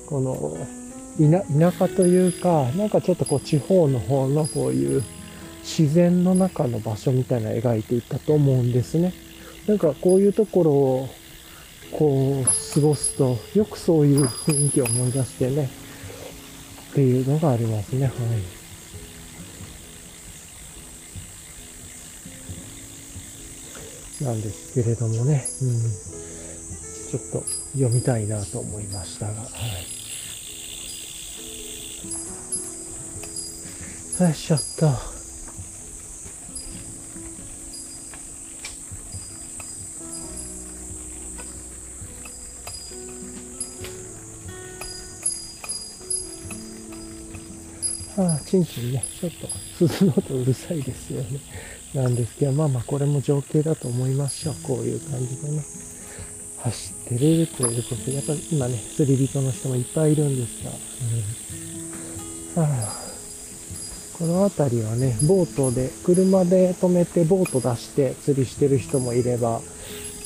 [0.07, 0.57] この、
[1.19, 5.03] 田舎というか、なんかちょっとこう地方の方のこういう
[5.63, 9.15] 自然の中の場所みたいな描いていったと思うんですね。
[9.67, 11.09] なんかこういうところを
[11.93, 15.71] こう過ごすと、よくそういう雰囲気を思い出してね、
[16.91, 18.07] っていうのがありますね。
[18.07, 18.13] はい。
[24.25, 25.69] なんですけれどもね、うん、
[27.11, 27.45] ちょっと
[27.75, 29.96] 読みたいなと思いましたが、はい。
[34.19, 34.87] よいしょっと。
[48.19, 51.39] ああ、チンチンね、ちょっと鈴の音うるさいですよね。
[51.93, 54.55] なんですけど、まあまあこれも情景だと思いましょう。
[54.63, 55.63] こういう感じでね。
[56.63, 61.46] 走ってるということで、やっぱり今ね、釣り人の人もいっぱいいるんですが、うん
[64.27, 69.61] この辺りはね、ボートで、車で止めてボート出して釣りしてる人もいれば、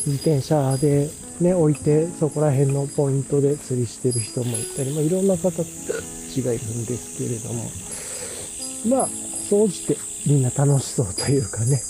[0.07, 9.09] 自転車でね、置いてそこら辺のポイントで釣りしてる人もいたり、まあ、いろんな方たちがいるんですけれども、まあ、
[9.51, 11.83] 総じてみんな楽しそうというかね、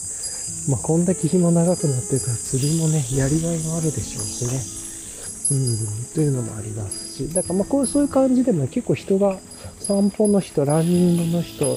[0.69, 4.81] まあ、こんだけ日も長くなってるから釣りもね、やりがいがあるでしょうしね。
[5.51, 7.33] うん、というのもありますし。
[7.33, 9.39] だからまあこうそういう感じでも、結構人が
[9.81, 11.77] 散歩の人、ランニングの人、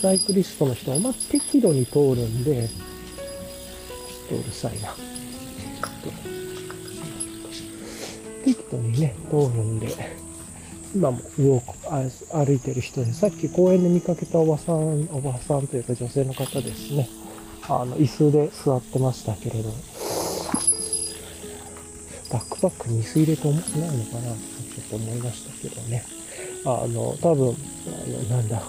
[0.00, 2.74] サイクリストの人はまあ適度に通るんで、ちょ
[4.26, 4.94] っとうるさいな。
[8.44, 9.88] 適度にね、通るんで、
[10.94, 17.08] 今も動く、歩いてる人で、さっき公園で見かけたおばさん、おばさんというか女性の方ですね。
[17.68, 19.70] あの、椅子で座ってましたけれど、
[22.30, 24.36] バックパックに椅子入れてないのかなちょ
[24.80, 26.04] っと思いましたけどね。
[26.64, 28.62] あの、多分、あの、なんだ、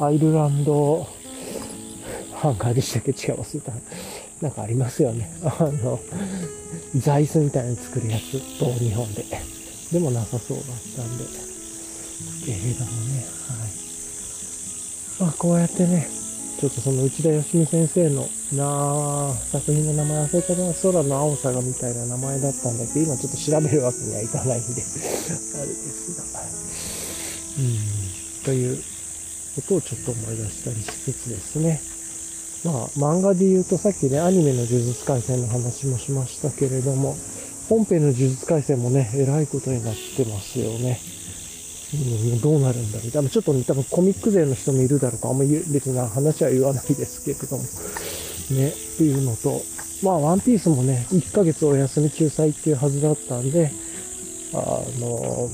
[0.00, 1.06] アイルランド
[2.34, 3.58] ハンガーでしたっけ違います
[4.42, 5.30] なんかありますよね。
[5.44, 5.98] あの、
[6.96, 9.24] 座椅子みたいに作るやつと日本で。
[9.92, 10.66] でもなさそうだっ
[10.96, 11.24] たんで。
[12.44, 15.22] けれどもね、はい。
[15.22, 16.08] まあこうやってね、
[16.60, 26.24] ちょっとその内田義美先生のなあ作品の名前忘れたな、空の青さがみたいな名前だったんだけど、今ちょっと調べるわけにはいかないんで、 あれですが。
[27.56, 28.82] うん、という
[29.54, 31.80] ことをちょっと思い出したりしつつですね。
[32.64, 37.16] まあ、漫画で言うとさっきね、アニメの呪術廻戦の話もしましたけれども、
[37.68, 40.98] 本編の呪術廻戦もね、えらいことになってますよね。
[41.92, 41.96] う
[42.36, 43.30] ん、どうなるんだみたいな。
[43.30, 45.28] ちょっとね、多分コミック勢の人もいるだろうか。
[45.28, 47.62] あんまり別な話は言わないですけれども。
[48.50, 49.62] ね、っていうのと、
[50.02, 53.72] まあ、ワンピースもね、1ヶ月お休み救済っていうはずだったんで、
[54.52, 55.50] あの、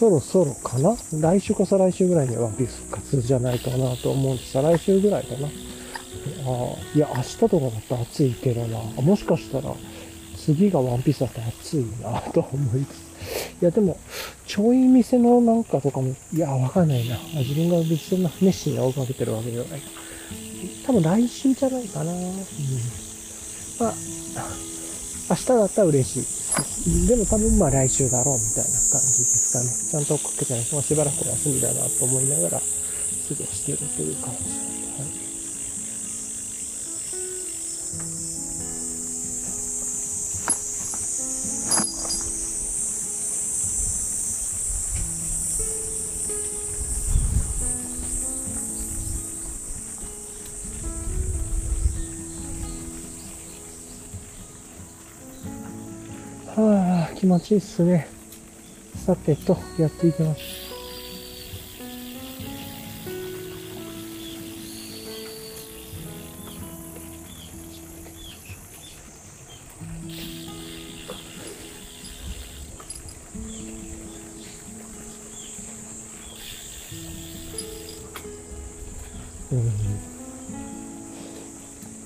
[0.00, 0.96] そろそろかな？
[1.20, 4.52] 来週か再来週ぐらいにワンピース復活じゃないかなと思うんです。
[4.52, 5.46] 再来週ぐらいかな。
[5.46, 5.50] あ
[6.94, 8.78] いや、明日とかだったら暑いけどな。
[9.02, 9.74] もしかしたら、
[10.38, 13.62] 次がワンピースだったら暑いなと思いつつ。
[13.62, 13.98] いや、でも、
[14.46, 17.18] ちょい店のなんかとかも、いや、わかんないな。
[17.34, 19.82] 自分が別にそんな熱心に追いかけてるわけではない。
[20.86, 22.10] 多分来週じゃないかな。
[22.10, 22.18] うん。
[23.78, 23.92] まあ、
[25.30, 27.06] 明日だったら嬉しい。
[27.06, 29.70] でも多分まあ来週だろうみたいな感じですかね。
[29.90, 32.64] ちゃんと追っかけてないもうしばらく休みだなと思いながら過
[33.28, 34.69] ごしてるという感じ。
[57.30, 58.08] はあ、気持ちっすね。
[59.06, 60.40] さてと、やっていきます。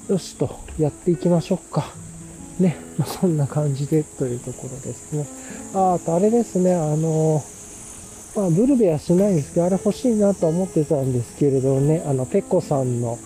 [0.07, 2.04] よしと、やっていきましょうか。
[2.59, 5.27] ね、 まあ、そんな感じでというところですね。
[5.75, 7.43] ああとあれですね、あの、
[8.37, 13.19] まあ、ブルベはしないんですけど、あれ欲しいなと思ってたんですけれどね、あの、ペコさんの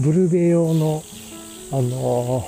[0.00, 1.02] ブルベ用の、
[1.70, 2.44] あの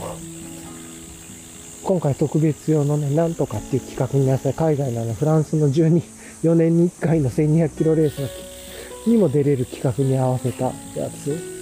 [1.82, 6.02] 今回特別用のね、なんとかっていう企画になって海外のあのフランスの12、
[6.42, 8.28] 4年に1回の1200キロレース
[9.06, 10.64] にも出れる企画に合わせた
[10.98, 11.53] やつ。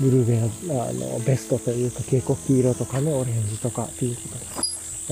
[0.00, 0.38] ブルーベ
[0.74, 4.64] アあのベストというか蛍光黄色とかね、オレンジとかピンクとか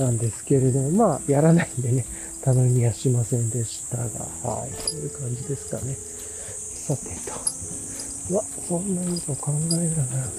[0.03, 2.05] なんですけれども、まあ、やらないんでね、
[2.43, 5.93] 頼みはしませんでしたが、はい、そういう感じですかね。
[5.93, 8.35] さてと。
[8.35, 10.31] わ、そんなこと考えながら、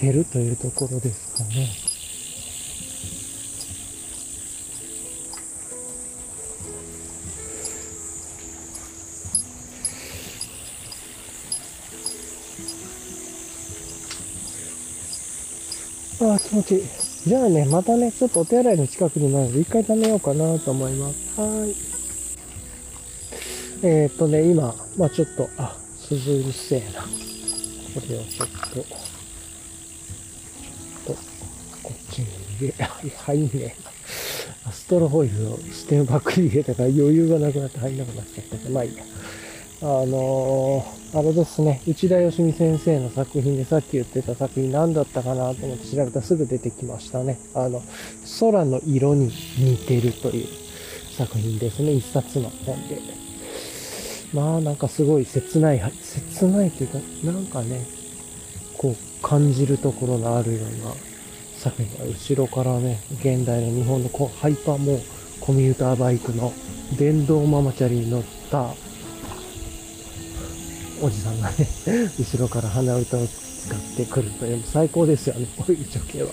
[0.00, 1.91] 出るというところですかね。
[16.60, 21.40] じゃあね、またね、ちょっとお手洗いの近くになるので、一回貯めようかなと思います。
[21.40, 21.74] はい。
[23.82, 27.00] えー、っとね、今、まあちょっと、あ、鈴うるせえな。
[27.00, 27.08] こ
[28.06, 28.84] れをちょっと、ちょっ
[31.06, 31.12] と、
[31.82, 32.26] こっちに
[32.58, 33.74] 入れ、 はいね。
[34.70, 39.04] ストロホイルをステンバックに入れたから余裕がなくなって入んなくなっちゃったけど、まあいいや。
[39.84, 47.40] あのー、あれですね、内田義美先生の作品でさっき言ってた作品何だったかなと思って調べたらすぐ出てきましたね。
[47.52, 47.82] あの、
[48.38, 50.46] 空の色に似てるという
[51.18, 51.90] 作品ですね。
[51.94, 53.00] 一冊の本で。
[54.32, 57.84] まあなんかすごい切ない、切ないというか、なんかね、
[58.78, 60.94] こう感じるところのあるような
[61.58, 65.00] 作品が後ろからね、現代の日本のこうハイパーも
[65.40, 66.52] コミューターバイクの
[66.96, 68.76] 電動ママチャリに乗った
[71.02, 71.66] おじさんがね、
[72.18, 76.30] 後ろから鼻歌を使ってくるという、最高ですよね、こういう情景は。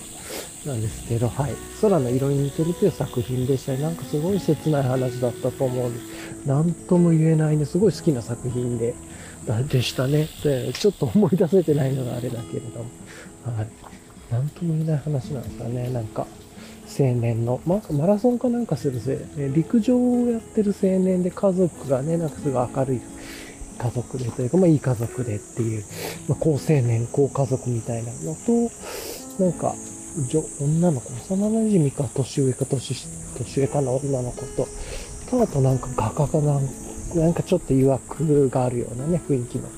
[0.64, 1.52] なんですけど、はい。
[1.80, 6.00] 空の色に似てるという作品でしたり、なんかすごい切ない話だったと思うんで、
[6.46, 8.94] なんとも言えないね、すごい好きな作品で、
[9.68, 10.28] でしたね。
[10.44, 12.84] で、ちょっと思い出せてないのがあれだけれども、
[13.56, 13.68] はい。
[14.30, 16.26] なんとも言えない話なんですかね、なんか。
[16.98, 23.00] 青年の、ま、マラソンかなんかするせ陸上をやってる青年で家族がね、なんかすごい明るい
[23.80, 25.84] 家族でというか、まあいい家族でっていう、
[26.28, 28.70] まあ高青年、高家族みたいなのと、
[29.42, 29.74] なんか、
[30.60, 32.94] 女の子、幼馴染か年上か年、
[33.38, 34.68] 年上かな女の子と、
[35.30, 36.68] とあとなんか画家かなん
[37.14, 39.68] なんかちょっと曰くがあるようなね、雰囲気の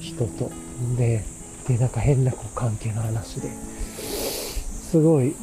[0.00, 0.50] 人と、
[0.96, 1.24] で、
[1.68, 3.50] で、なんか変なこう関係の話で、
[4.90, 5.34] すごい、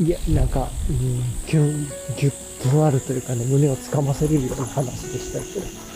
[0.00, 1.84] いや、なんか、うん、ギュン、
[2.18, 5.87] ギュッとあるというかね、胸をつかませるような話でしたけど、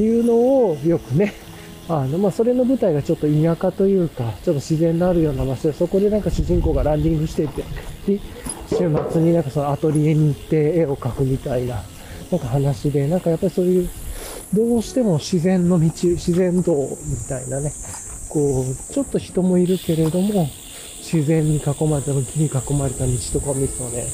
[0.00, 1.34] ていうのをよくね、
[1.86, 7.62] あの、まあ、それの舞台がちょっと田舎というか、ちょっと自然のあるような場所で、そこでなんか主人公がランディングしてて、
[8.06, 8.18] で、
[8.66, 8.76] 週
[9.10, 11.82] 末になんかそのアトリエに行って絵を描くみたいな、
[12.30, 13.90] なんか話で、なんかやっぱりそういう、
[14.54, 17.70] どうしても自然の道、自然道みたいなね、
[18.30, 20.48] こう、ちょっと人もいるけれども、
[21.00, 24.06] 自然に囲まれた、木に囲まれた道とかを見るとね、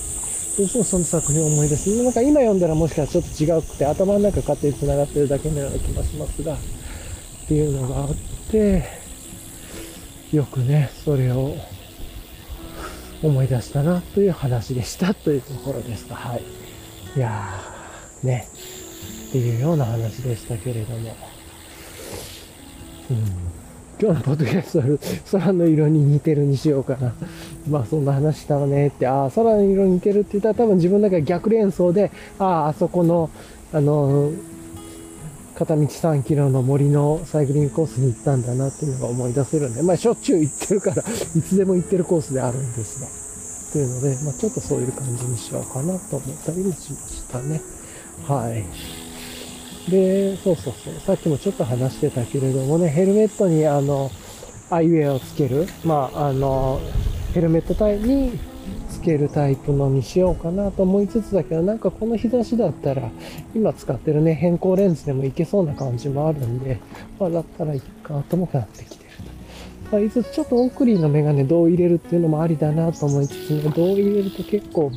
[0.56, 2.02] どうしてもその作品を思い出す。
[2.02, 6.58] なんか今読んだらもしかしたらちょっと違くて、頭の中勝手に繋がってるだけのような気がしますが、っ
[7.46, 8.14] ていうのがあっ
[8.50, 8.84] て、
[10.32, 11.54] よくね、それを
[13.22, 16.42] 思い出したなという話でしたというところですが、はい。
[17.16, 18.48] いやー、ね、
[19.28, 21.14] っていうような話でしたけれども、
[23.10, 23.45] うん。
[23.98, 24.82] 今日のポッドキャス
[25.30, 27.14] ト空の色に似てるにしようかな。
[27.70, 33.30] まあそんな話したのねって、ああ、空の色に似てるって言ったら多分自分の中で逆連想で、ああ、あそこの、
[33.72, 34.32] あの、
[35.54, 40.96] 片道3キロの森のサイクリングコースに行ったんだなっていうのが思い出せるんで、まあしょっちゅう行ってるから、
[41.34, 43.08] いつでも行ってるコースであるんですが。
[43.72, 47.62] というので、まあちょっとそういう感じにしようかなと思ったりもしましたね。
[48.28, 48.95] はい。
[49.88, 50.94] で、そうそうそう。
[50.94, 54.10] さっきもちょっと話してたけれどもね、ヘルメットにあの、
[54.70, 55.66] アイウェアをつける。
[55.84, 56.80] まあ、あの、
[57.34, 58.38] ヘルメットタイに
[58.90, 63.10] つけるタイプのにしようかなと思いつつだけど、なんかこの日差しだったら、
[63.54, 66.80] 今使ってるね、変更レンズでもいけそうな感じもあるんで、
[67.20, 69.10] まあだったらいいかともなってきてる
[69.84, 69.92] と。
[69.92, 74.90] まあ、いつちょっとオークリーのメガネ銅入れるっていうのもありだなと思いつつ、ね、銅入れると結構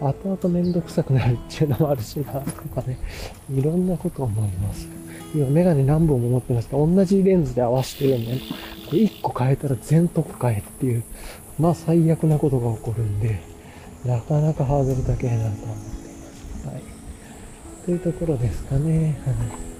[0.00, 2.98] 後々めんどくさくなるっていうのもあるしな、とかね、
[3.50, 4.88] いろんなこと思います。
[5.34, 8.38] 今メガネ何本も持ってますけど、同じレンズで合わせてるんで、
[8.88, 11.04] これ1個変えたら全特変えっていう、
[11.58, 13.40] まあ最悪なことが起こるんで、
[14.04, 15.76] なかなかハードル高いなと思っていま
[16.62, 16.66] す。
[16.66, 16.82] はい。
[17.84, 19.18] というところですかね。
[19.24, 19.73] はい。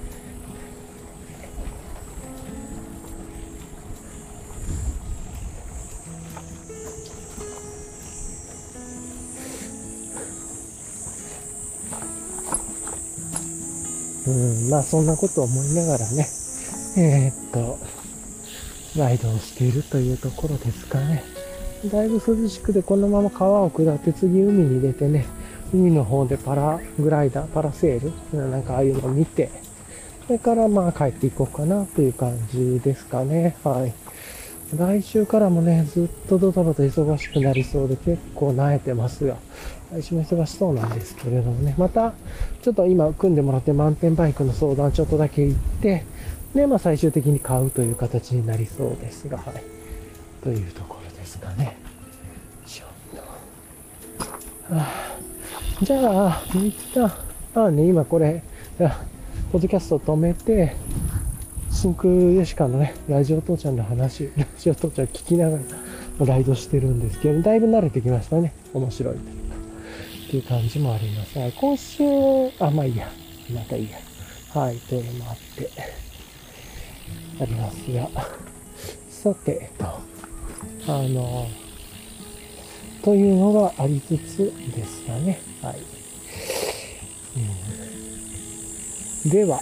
[14.27, 16.27] うん、まあそんなことを思いながらね、
[16.97, 17.79] えー、っと、
[18.99, 21.25] ライドをしているというところですかね。
[21.91, 25.27] だいぶ涼しくてこのまま川を下って次海に出てね、
[25.73, 29.51] 海の方でパラグライダー、パラセール、なんかああいうのを見て、
[30.27, 33.57] それからまあ帰っていこうかなという感じですかね。
[33.63, 33.93] はい。
[34.77, 39.37] 来週からもね、ずっとドタバタ忙しくなりそうで結構慣れてますが、
[39.93, 42.13] 来週も忙しそうなんですけれどもね、また、
[42.63, 46.05] ちょっと今組んでもらってマウンテンバイクの相談ちょっとだけ行って、
[46.55, 49.63] で、まあ最終的に買うという形になりそうですが、はい。
[50.43, 51.77] というところですかね。
[52.67, 53.21] ちょっ
[54.69, 54.75] と。
[54.75, 55.15] はあ、
[55.83, 57.13] じゃあ、一旦、
[57.55, 58.43] まあね、今これ、
[59.53, 60.75] ポッドキャスト止めて、
[61.75, 65.59] 真空ヨシカのね、ラジオ父ちゃんの話、 ラジオ父ちゃん聞きなが
[66.21, 68.53] らライドしてるんですけど、だいぶ慣れてきましたね。
[68.73, 69.19] 面白いっ
[70.31, 71.37] ていう感じもあります。
[71.39, 72.05] はい、今週、
[72.61, 73.11] あ、まあいいや。
[73.53, 73.99] またいいや。
[74.59, 75.69] はい、というのもあって、
[77.41, 78.09] ありますが、
[79.11, 81.49] さて、と、あの、
[83.03, 85.41] というのがありつつですがね。
[85.61, 85.79] はい。
[89.25, 89.61] うん、では、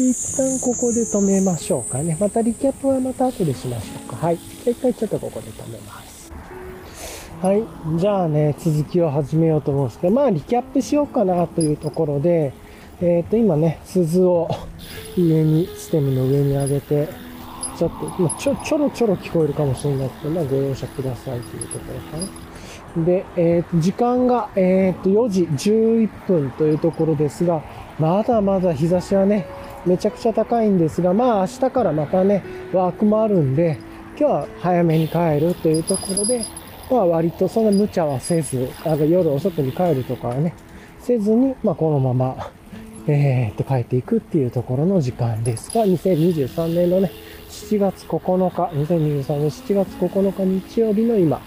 [0.00, 2.16] 一旦ここで止めましょうかね。
[2.18, 4.16] またリキャップはまた後でしましょうか。
[4.16, 4.38] はい。
[4.64, 6.32] 一回ちょっとここで止めます。
[7.42, 7.62] はい。
[7.98, 12.54] じゃあね、続きを始めようと思うんですけど、まあリキャップしようかなというところで、
[13.02, 14.48] えっ、ー、と、今ね、鈴を
[15.18, 17.08] 上に、ステムの上に上げて、
[17.78, 22.16] ちょっと、まあ、ちょ、ちょろちょろ聞こえるかもしれないけど、まあ、ご容赦くださいというところか
[22.96, 23.04] な。
[23.04, 27.62] で、えっ、ー、と、時間が、えっ、ー、と、4時11分というところですが、
[27.98, 29.46] まだまだ日差しはね、
[29.86, 33.78] めちゃくちゃ高いんですが、まあ、明日からまたね、ワークもあるんで、
[34.18, 36.44] 今日は早めに帰るというところで、
[36.90, 40.54] まあ、割とそんな無茶はせず、あの夜遅くに帰るとかはね、
[41.00, 42.50] せずに、まあ、このまま、
[43.06, 47.10] えー、っと、帰っていくっていうところの時間ですが、2023年のね、
[47.48, 51.40] 7月9日、2023年7月9日日曜日の今、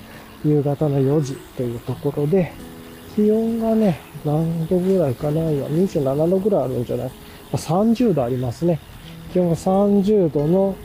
[0.44, 2.52] 夕方の4時というところで、
[3.16, 7.12] 気温がね、何度ぐらいかな今、27度ぐらいあるんじゃない？
[7.58, 8.80] ?30 度ありますね。
[9.32, 10.76] 気温が30度の、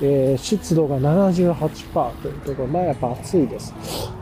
[0.00, 3.74] えー、湿度が78%というところ、まあやっぱ暑いです。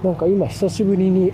[0.02, 1.32] なんか今久しぶりに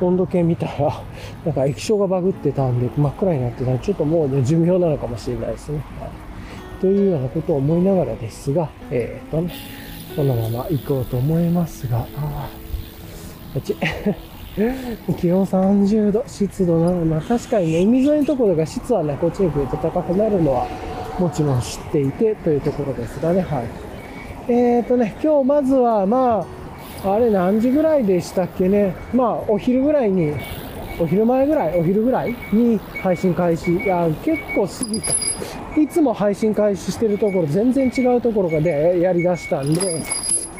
[0.00, 1.02] 温度計見たら、
[1.44, 5.78] なんか液晶がバグってたんで、真っ暗になってたんで、ちょっともうね、寿命なのかもしれないですね。
[6.00, 9.52] はい、というようなことを思いながらですが、えー、っとね、
[10.14, 12.48] このまま行こうと思いますが、ああ、
[13.54, 13.74] こっち。
[14.56, 20.66] 気温30度、湿度なのまあ確かにね、海沿いのところが湿はね、こっちに来ると高くなるのは
[21.18, 23.66] もちろん知っていてというところですがね、はい。
[24.48, 26.46] えー、とね、今日まずはま
[27.04, 28.94] あ、あれ何時ぐらいでしたっけね。
[29.12, 30.32] まあ、お昼ぐらいに、
[30.98, 33.76] お昼前ぐらい、お昼ぐらいに配信開始。
[33.76, 35.12] いや、結構過ぎた。
[35.78, 40.02] いつも配信開始してるところ、全然違うところがでやりだしたんで、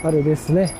[0.03, 0.75] あれですね。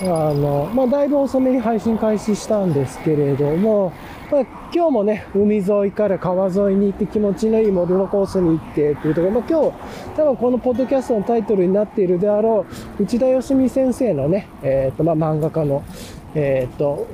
[0.00, 3.92] あの、まあ、だいぶ遅めに配信開始したんですけれども、
[4.30, 4.40] まあ、
[4.74, 9.72] 今日もね、海沿いから川沿いに行って気持ちのいいモルのコースに行ってっていうところ、まあ、今日、
[10.16, 12.66] 多分このポッドキャストのタイトルになっているであろ
[12.98, 15.82] う、内田義美先生のね、えっ、ー、と、まあ、漫画家の、
[16.34, 17.06] えっ、ー、と、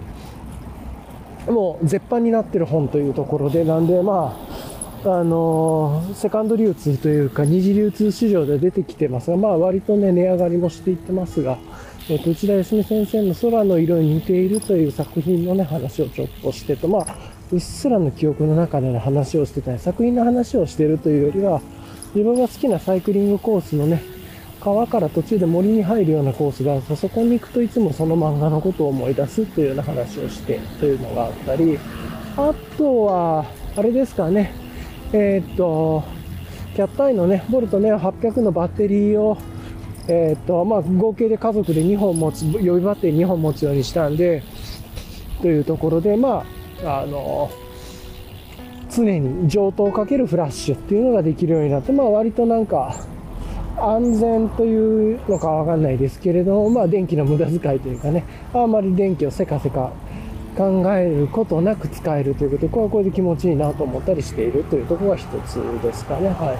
[1.47, 4.37] もう絶版になってる本というところで、なんで、ま
[5.05, 11.59] あ、あのー、セカンド流通というか、二次流通市場で出てきてますが、まあ、割とね、値上がりもしていってますが、
[12.09, 17.17] えー、内田義美先生の空の色に似ているという作品のね、話をちょっとしてと、まあ、
[17.53, 21.61] うっすらの記憶の中での話をしてたり、作品の話をしてるというよりは、
[22.15, 24.03] 自分が好きなサイクリングコースのね、
[24.61, 31.79] 川から途中で森に入るようなコースがあると、そこに行くといつもその漫画のことを思い出すというような話をしてというのがあったり、
[32.37, 33.47] あとは、
[33.77, 34.53] あれですかね、
[35.13, 36.05] えー、っと、
[36.75, 39.37] キャットアイのね、ボルトね、800のバッテリーを
[40.09, 44.43] えっ、と、まあ、合計で家族で2本持つ、予備バッテリー2本持つようにしたんで、
[45.41, 46.45] というところで、ま
[46.85, 47.51] あ、あの、
[48.91, 52.95] 常に上等かけるフラッシュっていうのができるようになって、まあ、割となんか、
[53.79, 59.93] 安全というのかわかんないですけれども、まあ、電気の無駄遣いというかね、あんまり電気をせかせか
[60.57, 66.29] 考えることなく使えるということで、これはこれで気持ちいいなと思ったりしているというところが一つですかね。
[66.29, 66.57] は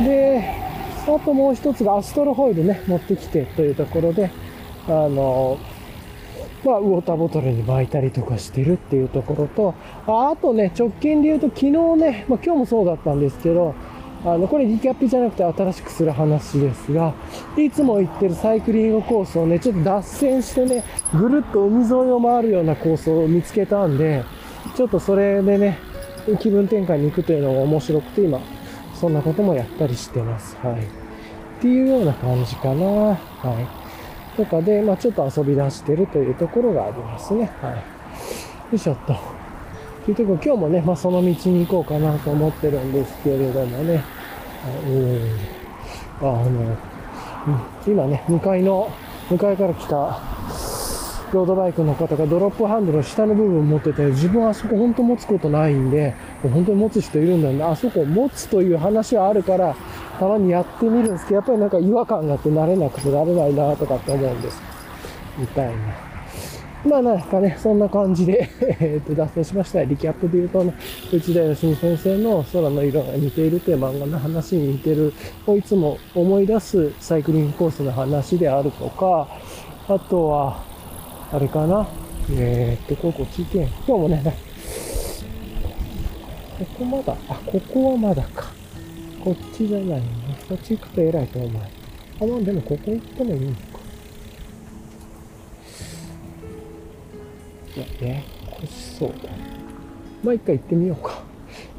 [0.00, 0.04] い。
[0.04, 0.63] で、
[1.06, 4.30] あともう一つがアストロホイルね、持ってきてというところで、
[4.86, 5.58] あの、
[6.64, 9.74] まあ、ウォーターボトルに巻いたりとかしてるっていうところと、
[10.06, 13.74] ああとね、直近で言うと昨日ね、まあ、今日もそうだったんですけど、
[14.24, 17.12] あの、これリキャップじゃなくて新しくする話ですが、
[17.58, 20.82] いつも行ってるサイクリングコースをね、ちょっと脱線してね、
[21.12, 24.24] ぐるっと海沿いを回るようなコースを見つけたんで、
[24.74, 25.78] ちょっとそれでね、
[26.40, 28.40] 気分転換に行くというのが面白くて今、
[28.94, 30.56] そんなこともやったりしてます。
[30.62, 30.82] はい。
[30.82, 30.86] っ
[31.60, 32.84] ていうような感じかな。
[32.84, 33.16] は
[34.34, 34.36] い。
[34.36, 37.50] とかで、まあちょっと遊び出してるというところがありますね。
[37.60, 37.72] はい。
[37.72, 37.78] よ
[38.72, 39.14] いしょっと。
[40.04, 44.02] というところ、今日もね、まあその道に行こうかなと思ってるんですけれどもね。
[44.86, 45.54] うん。
[46.20, 46.76] あの、
[47.86, 48.90] 今ね、向かいの、
[49.30, 50.20] 向かいから来た
[51.34, 57.64] ロードバイクの方がドロップハンドルの下の部分持ってて、自分はあそこ本当持つことないんで、本当に持つ人いるんだよね。
[57.64, 59.76] あそこ持つという話はあるから、
[60.18, 64.62] たまにやってみるんですけど、やっぱりなんか違和感があって慣れなくて慣れないなとかって思うんです。
[65.36, 65.74] みたいな。
[66.86, 69.82] まあなんかね、そんな感じで えっと、脱線しました。
[69.82, 70.74] リキャップで言うとね、
[71.12, 75.12] 内田義美先生の空の色が似ているという漫画の話に似てる
[75.46, 79.26] をいつも思い出すサイクリングコースの話であるとか、
[79.88, 80.73] あとは、
[81.34, 81.88] あれかな？
[82.30, 83.66] えー、っと、ここっち行けん。
[83.66, 84.22] 今日もね、
[86.60, 88.52] ここまだ、あ、ここはまだか。
[89.24, 90.04] こっちじゃないね。
[90.48, 91.62] こっち行くと偉いと思う。
[92.20, 93.58] あ、まあでもここ行ってもいいのか。
[98.00, 99.30] や、ややこしそうだ。
[100.22, 101.20] まあ一回行ってみようか。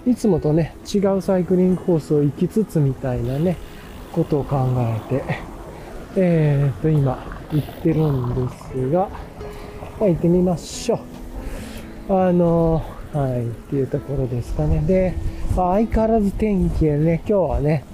[0.05, 3.55] いつもとね、違うサイクリングコースを行きつつみたいなね、
[4.11, 5.23] ことを考えて、
[6.17, 9.07] えー、っと、今、行ってるんですが、
[9.99, 10.99] まあ、行ってみましょ
[12.09, 12.13] う。
[12.13, 12.83] あの、
[13.13, 14.79] はい、っていうところですかね。
[14.79, 15.15] で
[15.55, 17.85] ま、相変わらず天気でね、今日はね、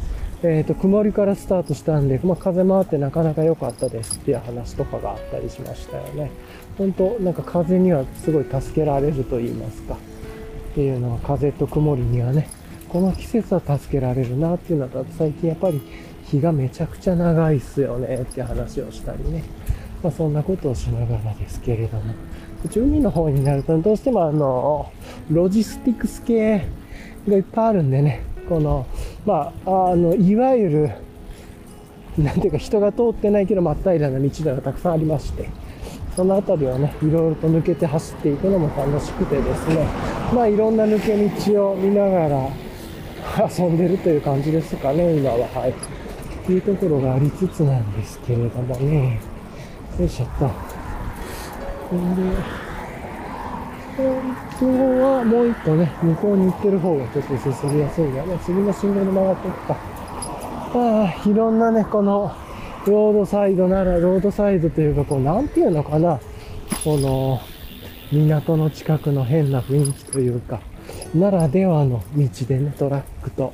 [0.44, 6.32] えっ、ー、と、曇りからスタートしたんで、まあ、風もあってなかなか良かったですっていう話とかがあったりしましたよね。
[6.78, 9.94] 本当なんか風にはすごい助けられると言いますか。
[9.94, 12.50] っていうのは風と曇りにはね、
[12.90, 15.82] この季節は助けられるなっていうのと、最近やっぱり
[16.26, 19.44] 日がめちゃくちゃ長いっすよねって話をしたりね。
[20.04, 22.14] まあ、そんなことをしながらですけれども。
[22.76, 24.92] 海の方になると、どうしてもあの、
[25.30, 26.64] ロジスティクス系
[27.28, 28.86] がいっぱいあるんでね、この、
[29.26, 30.92] まあ、あの、いわゆる、
[32.18, 35.50] なんていうか人が通ってないけど真っ平らな道がたくさんありまして、
[36.16, 39.88] その辺りをね、いろいろと抜けて走っていくのも楽しくてですね、
[40.34, 42.50] まあいろんな抜け道を見ながら
[43.50, 45.48] 遊んでるという感じですかね、今は。
[45.48, 45.72] はい。
[45.72, 45.74] っ
[46.46, 49.31] ていうところがありつつなんですけれどもね。
[50.00, 50.48] よいしょっと
[51.90, 51.96] ほ。
[51.98, 52.22] んで、
[53.98, 58.40] 本当はもう一個ね、向こうに行ってる方がちょっと進みやすいんだね。
[58.44, 59.78] 次の信号で曲がっていくか。
[60.74, 62.32] ああ、いろんなね、この、
[62.88, 66.20] ロードサイドなら、ロードサイドというか、こう、なんていうのかな。
[66.84, 67.40] この、
[68.12, 70.62] 港の近くの変な雰囲気というか、
[71.14, 73.54] ならではの道でね、トラックと、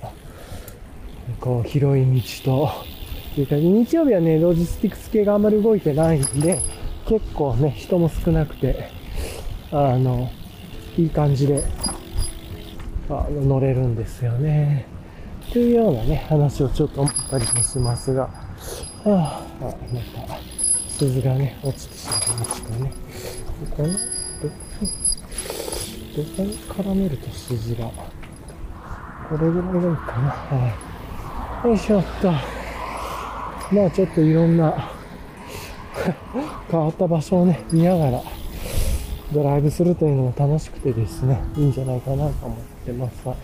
[1.41, 2.96] こう、広い道と、
[3.41, 6.59] いうか、日曜日はね、ロジスティクス系があんまり動いてないんで、
[7.07, 8.89] 結構ね、人も少なくて、
[9.71, 10.29] あの、
[10.97, 11.63] いい感じで、
[13.09, 14.85] あの、乗れるんですよね。
[15.51, 18.29] というようなね、話をちょっと思ったりもしますが、
[19.05, 20.39] ああ、なんか、
[20.89, 22.91] 鈴がね、落ちてしまいましたね。
[23.75, 23.99] この、どこ
[26.17, 27.85] どこに絡めると鈴が、
[29.29, 30.29] これぐらいがいいかな。
[30.29, 30.73] は
[31.65, 31.67] い。
[31.67, 32.56] よいしょっと。
[33.71, 34.91] まあちょっといろんな
[36.71, 38.21] 変わった場所をね、見ながら、
[39.33, 43.27] ドライブするというのも楽しくてですね、いいんじゃないかなと思ってます。
[43.27, 43.37] はい。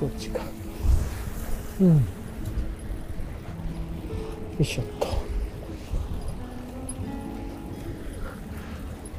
[0.00, 0.40] こっちか。
[1.80, 1.88] うん。
[1.96, 2.02] よ
[4.58, 5.06] いしょっと。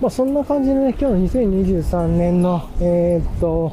[0.01, 3.71] まあそんな感じでね、今日の2023年の、えー、っと、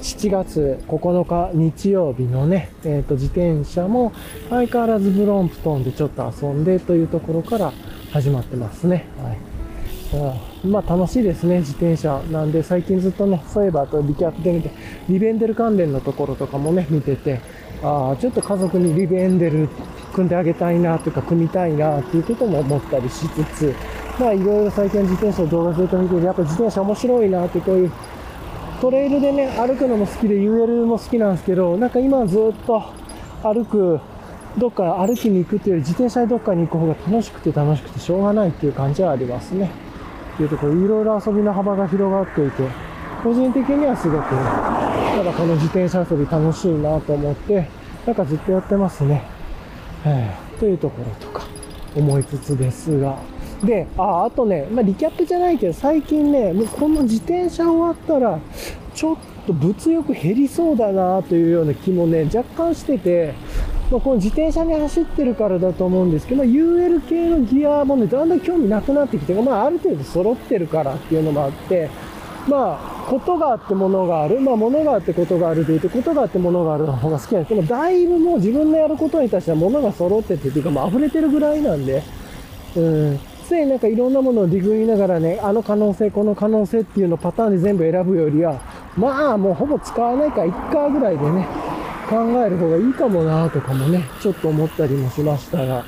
[0.00, 4.12] 7月9日日曜日のね、えっ、と、自転車も
[4.48, 7.72] 相変わらずブロンプトンでちょっと遊んでというところから
[8.10, 9.06] 始まってますね。
[9.22, 10.66] はい。
[10.66, 12.20] まあ楽しいですね、自転車。
[12.30, 14.70] なんで最近ずっとね、そういえばとリキャップで見て、
[15.08, 17.40] リベンデル関連のところとかもね、見てて、
[17.82, 19.68] ああ、ちょっと家族にリベンデル
[20.14, 23.74] 組んであげたいなというか、組みたいなっていうことも思ったりしつつ、
[24.18, 27.92] まあいろいろ最近自転車の動画ずっと見てて、やっぱ自転車面白いなってこういう
[28.80, 32.82] トレイルでね、歩くのも好きで UL も好きなんですけど、なんか今ずっと
[33.42, 34.00] 歩く
[34.56, 39.70] どっか歩きに行くっていうより自転車でどっかに行く方が楽しくて楽しくてしょうがないっていう感じはありますね。
[40.34, 42.62] っていうところ、いろいろ遊びの幅が広がっていて、
[43.22, 47.68] 個人的にはすごく、ただこの自転車遊び楽しいなと思って、
[48.06, 49.22] なんかずっとやってますね。
[50.06, 51.44] えー、というところとか
[51.94, 53.18] 思いつつですが。
[53.64, 58.38] で、あ、あとね、まあ、リキャップじゃないけど、最近ね、もうこの自転車終わったら、
[58.94, 59.16] ちょっ
[59.46, 63.34] と物欲減りそうだなというような気もね、若干してて、
[63.90, 71.90] まあ、この自転車に走ってるからだと思うんですけど、まあ、UL 系のギアもね、だんだん興味なくなってきて、まあ、ある程度揃ってるからっていうのもあって、
[72.48, 74.40] まあ、ことがあってものがある。
[74.40, 82.02] まあ、ものがあってことがあるというと、ことがあってものがあるの方が好きなんですけど、だいぶもう自分のやることに対してはものが揃ってて、っていうか、まあ、溢れてるぐらいなんで、
[82.76, 83.20] うん。
[83.50, 88.60] 常になんかいろんなものをディグりながらね、あの可能性、この可能性っていうのをパターンで全部選ぶよりは、
[88.96, 91.46] まあ、もうほぼ使わないか、1回ぐらいでね、
[92.08, 95.84] 考える方がいいかもなとかもね、ちょっと思ったりもしましたが、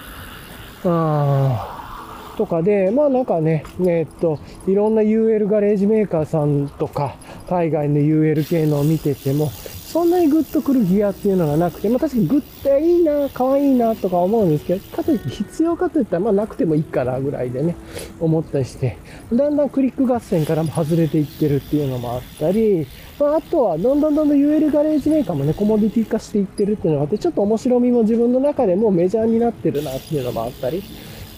[0.84, 7.14] あとかで、まあなんかね、えっと、いろんな UL ガレージメーカーさんとか、
[7.48, 9.50] 海外の UL 系のを見てても、
[9.92, 17.76] そんなにグッとくるギアっていうのがなくて、まあ確かにグッていいな、可愛いなとか思うんですけど、かといって必要かといったらまあなくてもいいかなぐらいでね、
[18.18, 18.96] 思ったりして、
[19.30, 22.86] だんだんクリック合戦からも外れていってるっていうのもあったり、
[23.20, 30.82] まああとはどんどんどんどん UL ガレージメーカーもね、コモディティ化していってるっていうのがあって、ちょっと面白みも自分の中でもメジャーになってるなっていうのもあったり、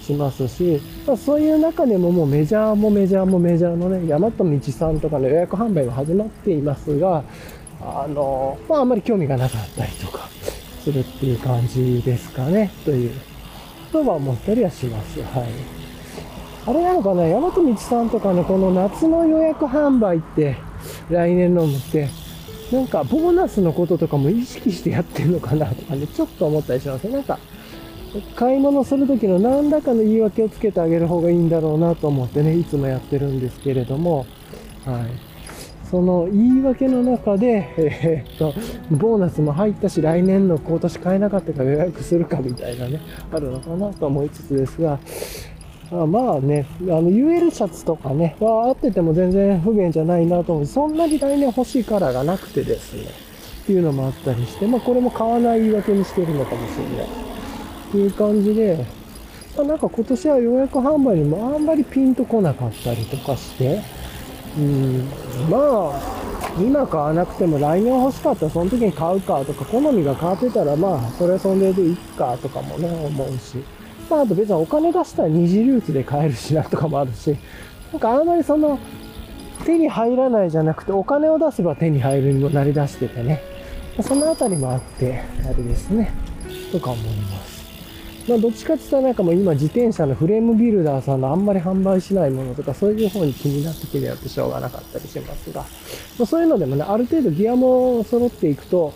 [0.04, 7.24] しますし、まあ、そういう中でももうメジャーもメジャーもメジャーのね、山と道さんとかの予約販売が始まっていますが、
[7.84, 10.28] あの、まあ、あんまり興味がなかったりとか
[10.82, 13.12] するっていう感じですかね、という、
[13.92, 15.22] とは思ったりはします。
[15.22, 15.48] はい。
[16.66, 20.56] あれなのかな、大和道さんとかのこの夏の予約販売って、
[21.10, 22.08] 来年のもって、
[22.72, 27.38] なんかボーナスのこととかも意識してやってんのかなとかね、ちょっと思ったりしますなんか、
[28.34, 34.26] 買い物するときの何らかの言い訳をつけてあげる方がいいんだろうなと思ってね、いつもやってるんですけれども、
[34.86, 35.33] はい。
[35.90, 38.54] その言い訳の中で、えー、っと、
[38.90, 43.00] ボーナスも入ったし、来年の今年買えなかったから予約するかみたいなね、
[43.32, 44.98] あるのかなと思いつつですが、
[45.90, 53.02] あまあね、あの UL シャツとかね、はあってても全然不便じゃないなと思うそんなに来年欲しいカラーがなくてですね、
[53.62, 57.06] っていうのもあったりして、まあこれも買わない言い訳にしてるのかもしれない。
[57.06, 58.84] っていう感じで、
[59.56, 63.82] まあ、なんか今年は予約販売にもあんまりピンとこなかったりとかして、
[64.56, 65.08] うん、
[65.50, 66.00] まあ、
[66.58, 73.64] 今買わなくても来年欲しかったらその時に買うかとか、好みが変わってたらまあ、それはそれでいいかとかもね、思うし。
[74.08, 77.36] まあ、あと別にお金出したら二次流通で買えるしなとかもあるし、
[77.92, 78.78] なんかあんまりその、
[79.64, 83.42] 手に入らないじゃなくて、お金を出せば手に入るにもなりだしててね。
[84.00, 86.12] そのあたりもあって、あれですね。
[86.72, 87.53] とか思います。
[88.26, 95.66] まあ、どっちかって言ったらなんかもう今自転車のフレームビルダーさんのあんまり販売しないものとかそういう方に気になってきてやってしょうがなかったりしますが、ま
[96.22, 98.94] あ、そういうのでもね、ある程度ギアも揃っていくと、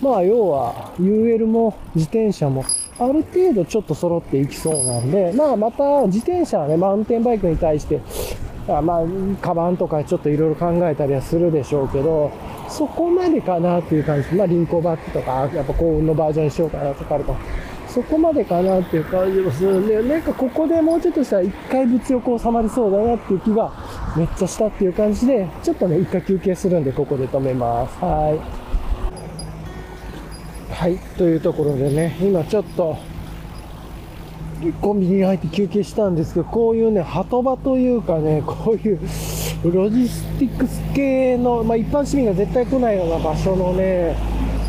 [0.00, 2.64] まあ要は UL も自転車も
[2.98, 8.00] ある程度ちょっと揃っていきそうなんで、まあまた自転車はね、マウンテンバイクに対して、
[8.68, 9.02] あまあ、
[9.42, 12.30] カバンとかちょっといろいろ考えたりはするでしょうけど、
[12.68, 14.34] そこまでかなっていう感じ。
[14.34, 17.38] まあ、リンコバッグとか、やっぱ幸運のバージョンにしようかなとかあるかも
[17.90, 23.72] そこまでかなっていう感じもするんで、なんかここでもうちょっとしたら一回物欲収まりそうだなっていう気が
[24.16, 27.98] めっちゃしたっていう感じで、ちょっとね、一回休憩するんで、ここで止めます。
[28.04, 28.60] はい。
[30.72, 32.96] はい、というところでね、今ちょっと、
[34.80, 39.00] コンビニに入って休憩したんですけど、こういうね、波止場というかね、 こういう
[39.64, 44.14] ロジスティックス系の、まあ、一般市民が絶対来ないような場所のね、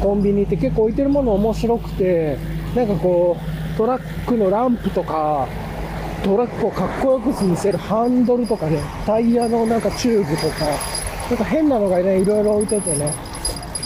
[0.02, 2.38] コンビニって結構置いてるもの面白くて、
[2.76, 5.48] なんかこう、トラックのランプとか、
[6.23, 10.65] トラックをかっこよく見せるハンドルとかね、タイヤのなんかチューブとか、
[11.30, 13.14] なんか変なのがね、いろいろ置いててね、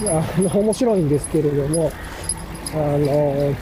[0.08, 1.92] あの面白いんですけれども、
[2.74, 3.56] あの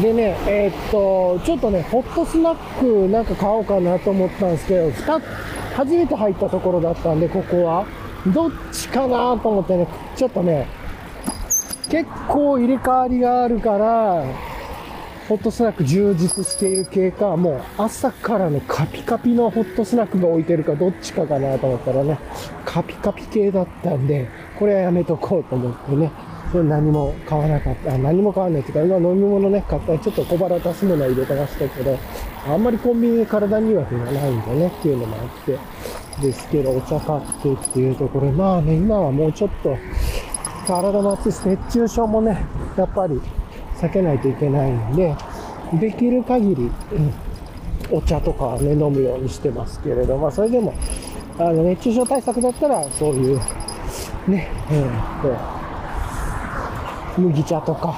[0.00, 4.90] でね、えー、っと、ちょっとね、ホットスナックなんか買おうかなと思ったんですけど、
[5.74, 7.84] 初めて入ったところだったんで、ここは。
[8.26, 10.68] どっちかなと思ってね、ちょっとね、
[11.92, 14.24] 結構入れ替わりがあるから、
[15.28, 22.18] ホットスナック充実している系か、もう朝からね、カピカピのホットスナックが置いてるか、どっちかかなと思ったらね、
[22.64, 24.26] カピカピ系だったんで、
[24.58, 26.10] これはやめとこうと思ってね、
[26.50, 27.98] それ何も買わなかった。
[27.98, 31.98] 何も買わないっていうか、今飲み物ね、買ったらちょっと小腹出すものは入れてましたけど、
[32.48, 35.58] あんまりコンビニで体には手がないんでね、っていうのもあって、
[36.22, 39.76] ですけど、お茶買ってっていうところ、まあね、今はもうちょっと、
[40.66, 42.44] 体の熱いし、熱中症もね、
[42.76, 43.20] やっぱり
[43.80, 45.14] 避けないといけないんで、
[45.74, 50.74] できる限り、うん、お茶とかね、飲むようにしてますけれど、まあそれでも、
[51.38, 53.38] あの、熱中症対策だったら、そういう、
[54.28, 57.94] ね、えー、麦茶とか、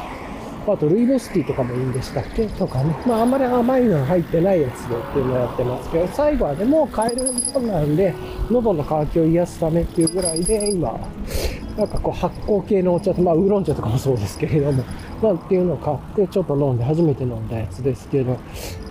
[0.66, 2.46] あとルイボスティーとかもいいんでしたっけ？
[2.46, 2.96] とかね。
[3.06, 8.14] まああんまり甘いのが入ってないやつでっていうのをやってますけど、最後はでも買えるものなんで、
[8.50, 10.98] 喉の渇きを癒すためっていうぐらいで、今、
[11.76, 14.84] なんかこう発酵系のお茶と、まあウーロン茶とかもそうですけれども、
[15.20, 18.38] まあっていうのを買ってちょっと飲んで初めて飲んだやつですけど、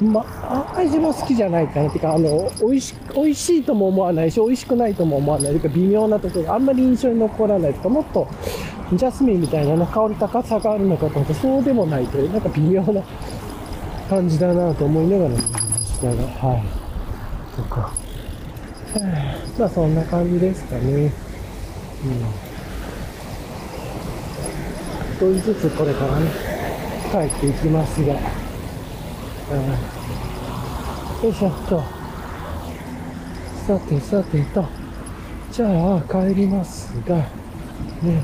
[0.02, 8.28] まあ、あんまり自分好きじゃないかなっていうか、あの、美味し、美味しいとも思わないし、美味しくないとも思わないというか、微妙なところがあんまり印象に残らないとか、もっと
[8.92, 13.02] ジャスミンみたいな、香り高さがあるのかと思ってそうでもないという、なんか微妙な
[14.10, 16.84] 感じだなと思いながら飲みましたが、はい。
[17.56, 17.94] とか。
[19.58, 20.82] まあそんな感じですかね。
[20.92, 22.08] う
[22.50, 22.53] ん。
[25.19, 26.30] 少しずつこれからね、
[27.11, 28.19] 帰っていきますが、よ
[31.30, 31.84] いしょっと。
[33.65, 34.65] さてさてと、
[35.52, 38.23] じゃあ帰りますが、ね、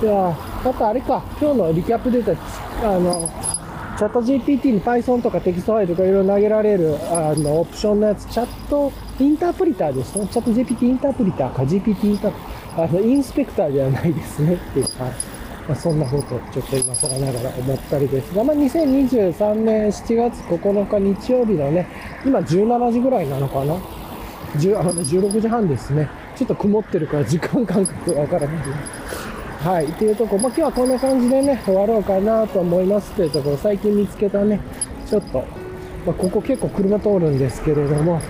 [0.00, 3.28] じゃあ、あとあれか、今日のリキャップデータ、あの、
[3.96, 10.26] ChatGPT に Python とかテキストファイルとかいろいろ投げられる、あの、オプションのやつ、 Chat Interpreter ですね。
[10.30, 15.36] ChatGPT Interpreter か GPT インタープ、あの、インスペクターではないですねっていう感じ。
[15.66, 21.88] まあ、そんなことをちょっと今更ながら思ったりですが、まあ、2023年7月9日日曜日のね、
[22.24, 23.74] 今17時ぐらいなのかな。
[24.58, 26.08] 10あの16時半ですね。
[26.36, 28.56] ちょっと曇ってるから時間感覚わからない。
[29.66, 29.86] はい。
[29.86, 34.60] っていうとこ、まあ、今日はこんな感じでね、終わろうかなと思いますというところ、最近見つけたね、
[35.10, 35.44] ちょっと、
[36.06, 38.20] まあ、ここ結構車通るんですけれども、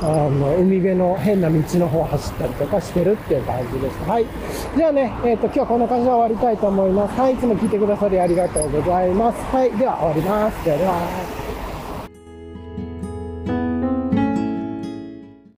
[0.00, 3.98] あの、海辺の変な道の方走ったりとかしてるっていう感じです。
[4.08, 4.26] はい。
[4.74, 7.20] じゃあね、えっ、と、今日はこんな感じで終わりたいと思います。
[7.20, 7.34] はい。
[7.34, 9.38] いつも聞いてくださりありがとうございます。
[9.54, 9.70] はい。
[9.76, 10.64] では終わります。
[10.64, 11.39] ではでは。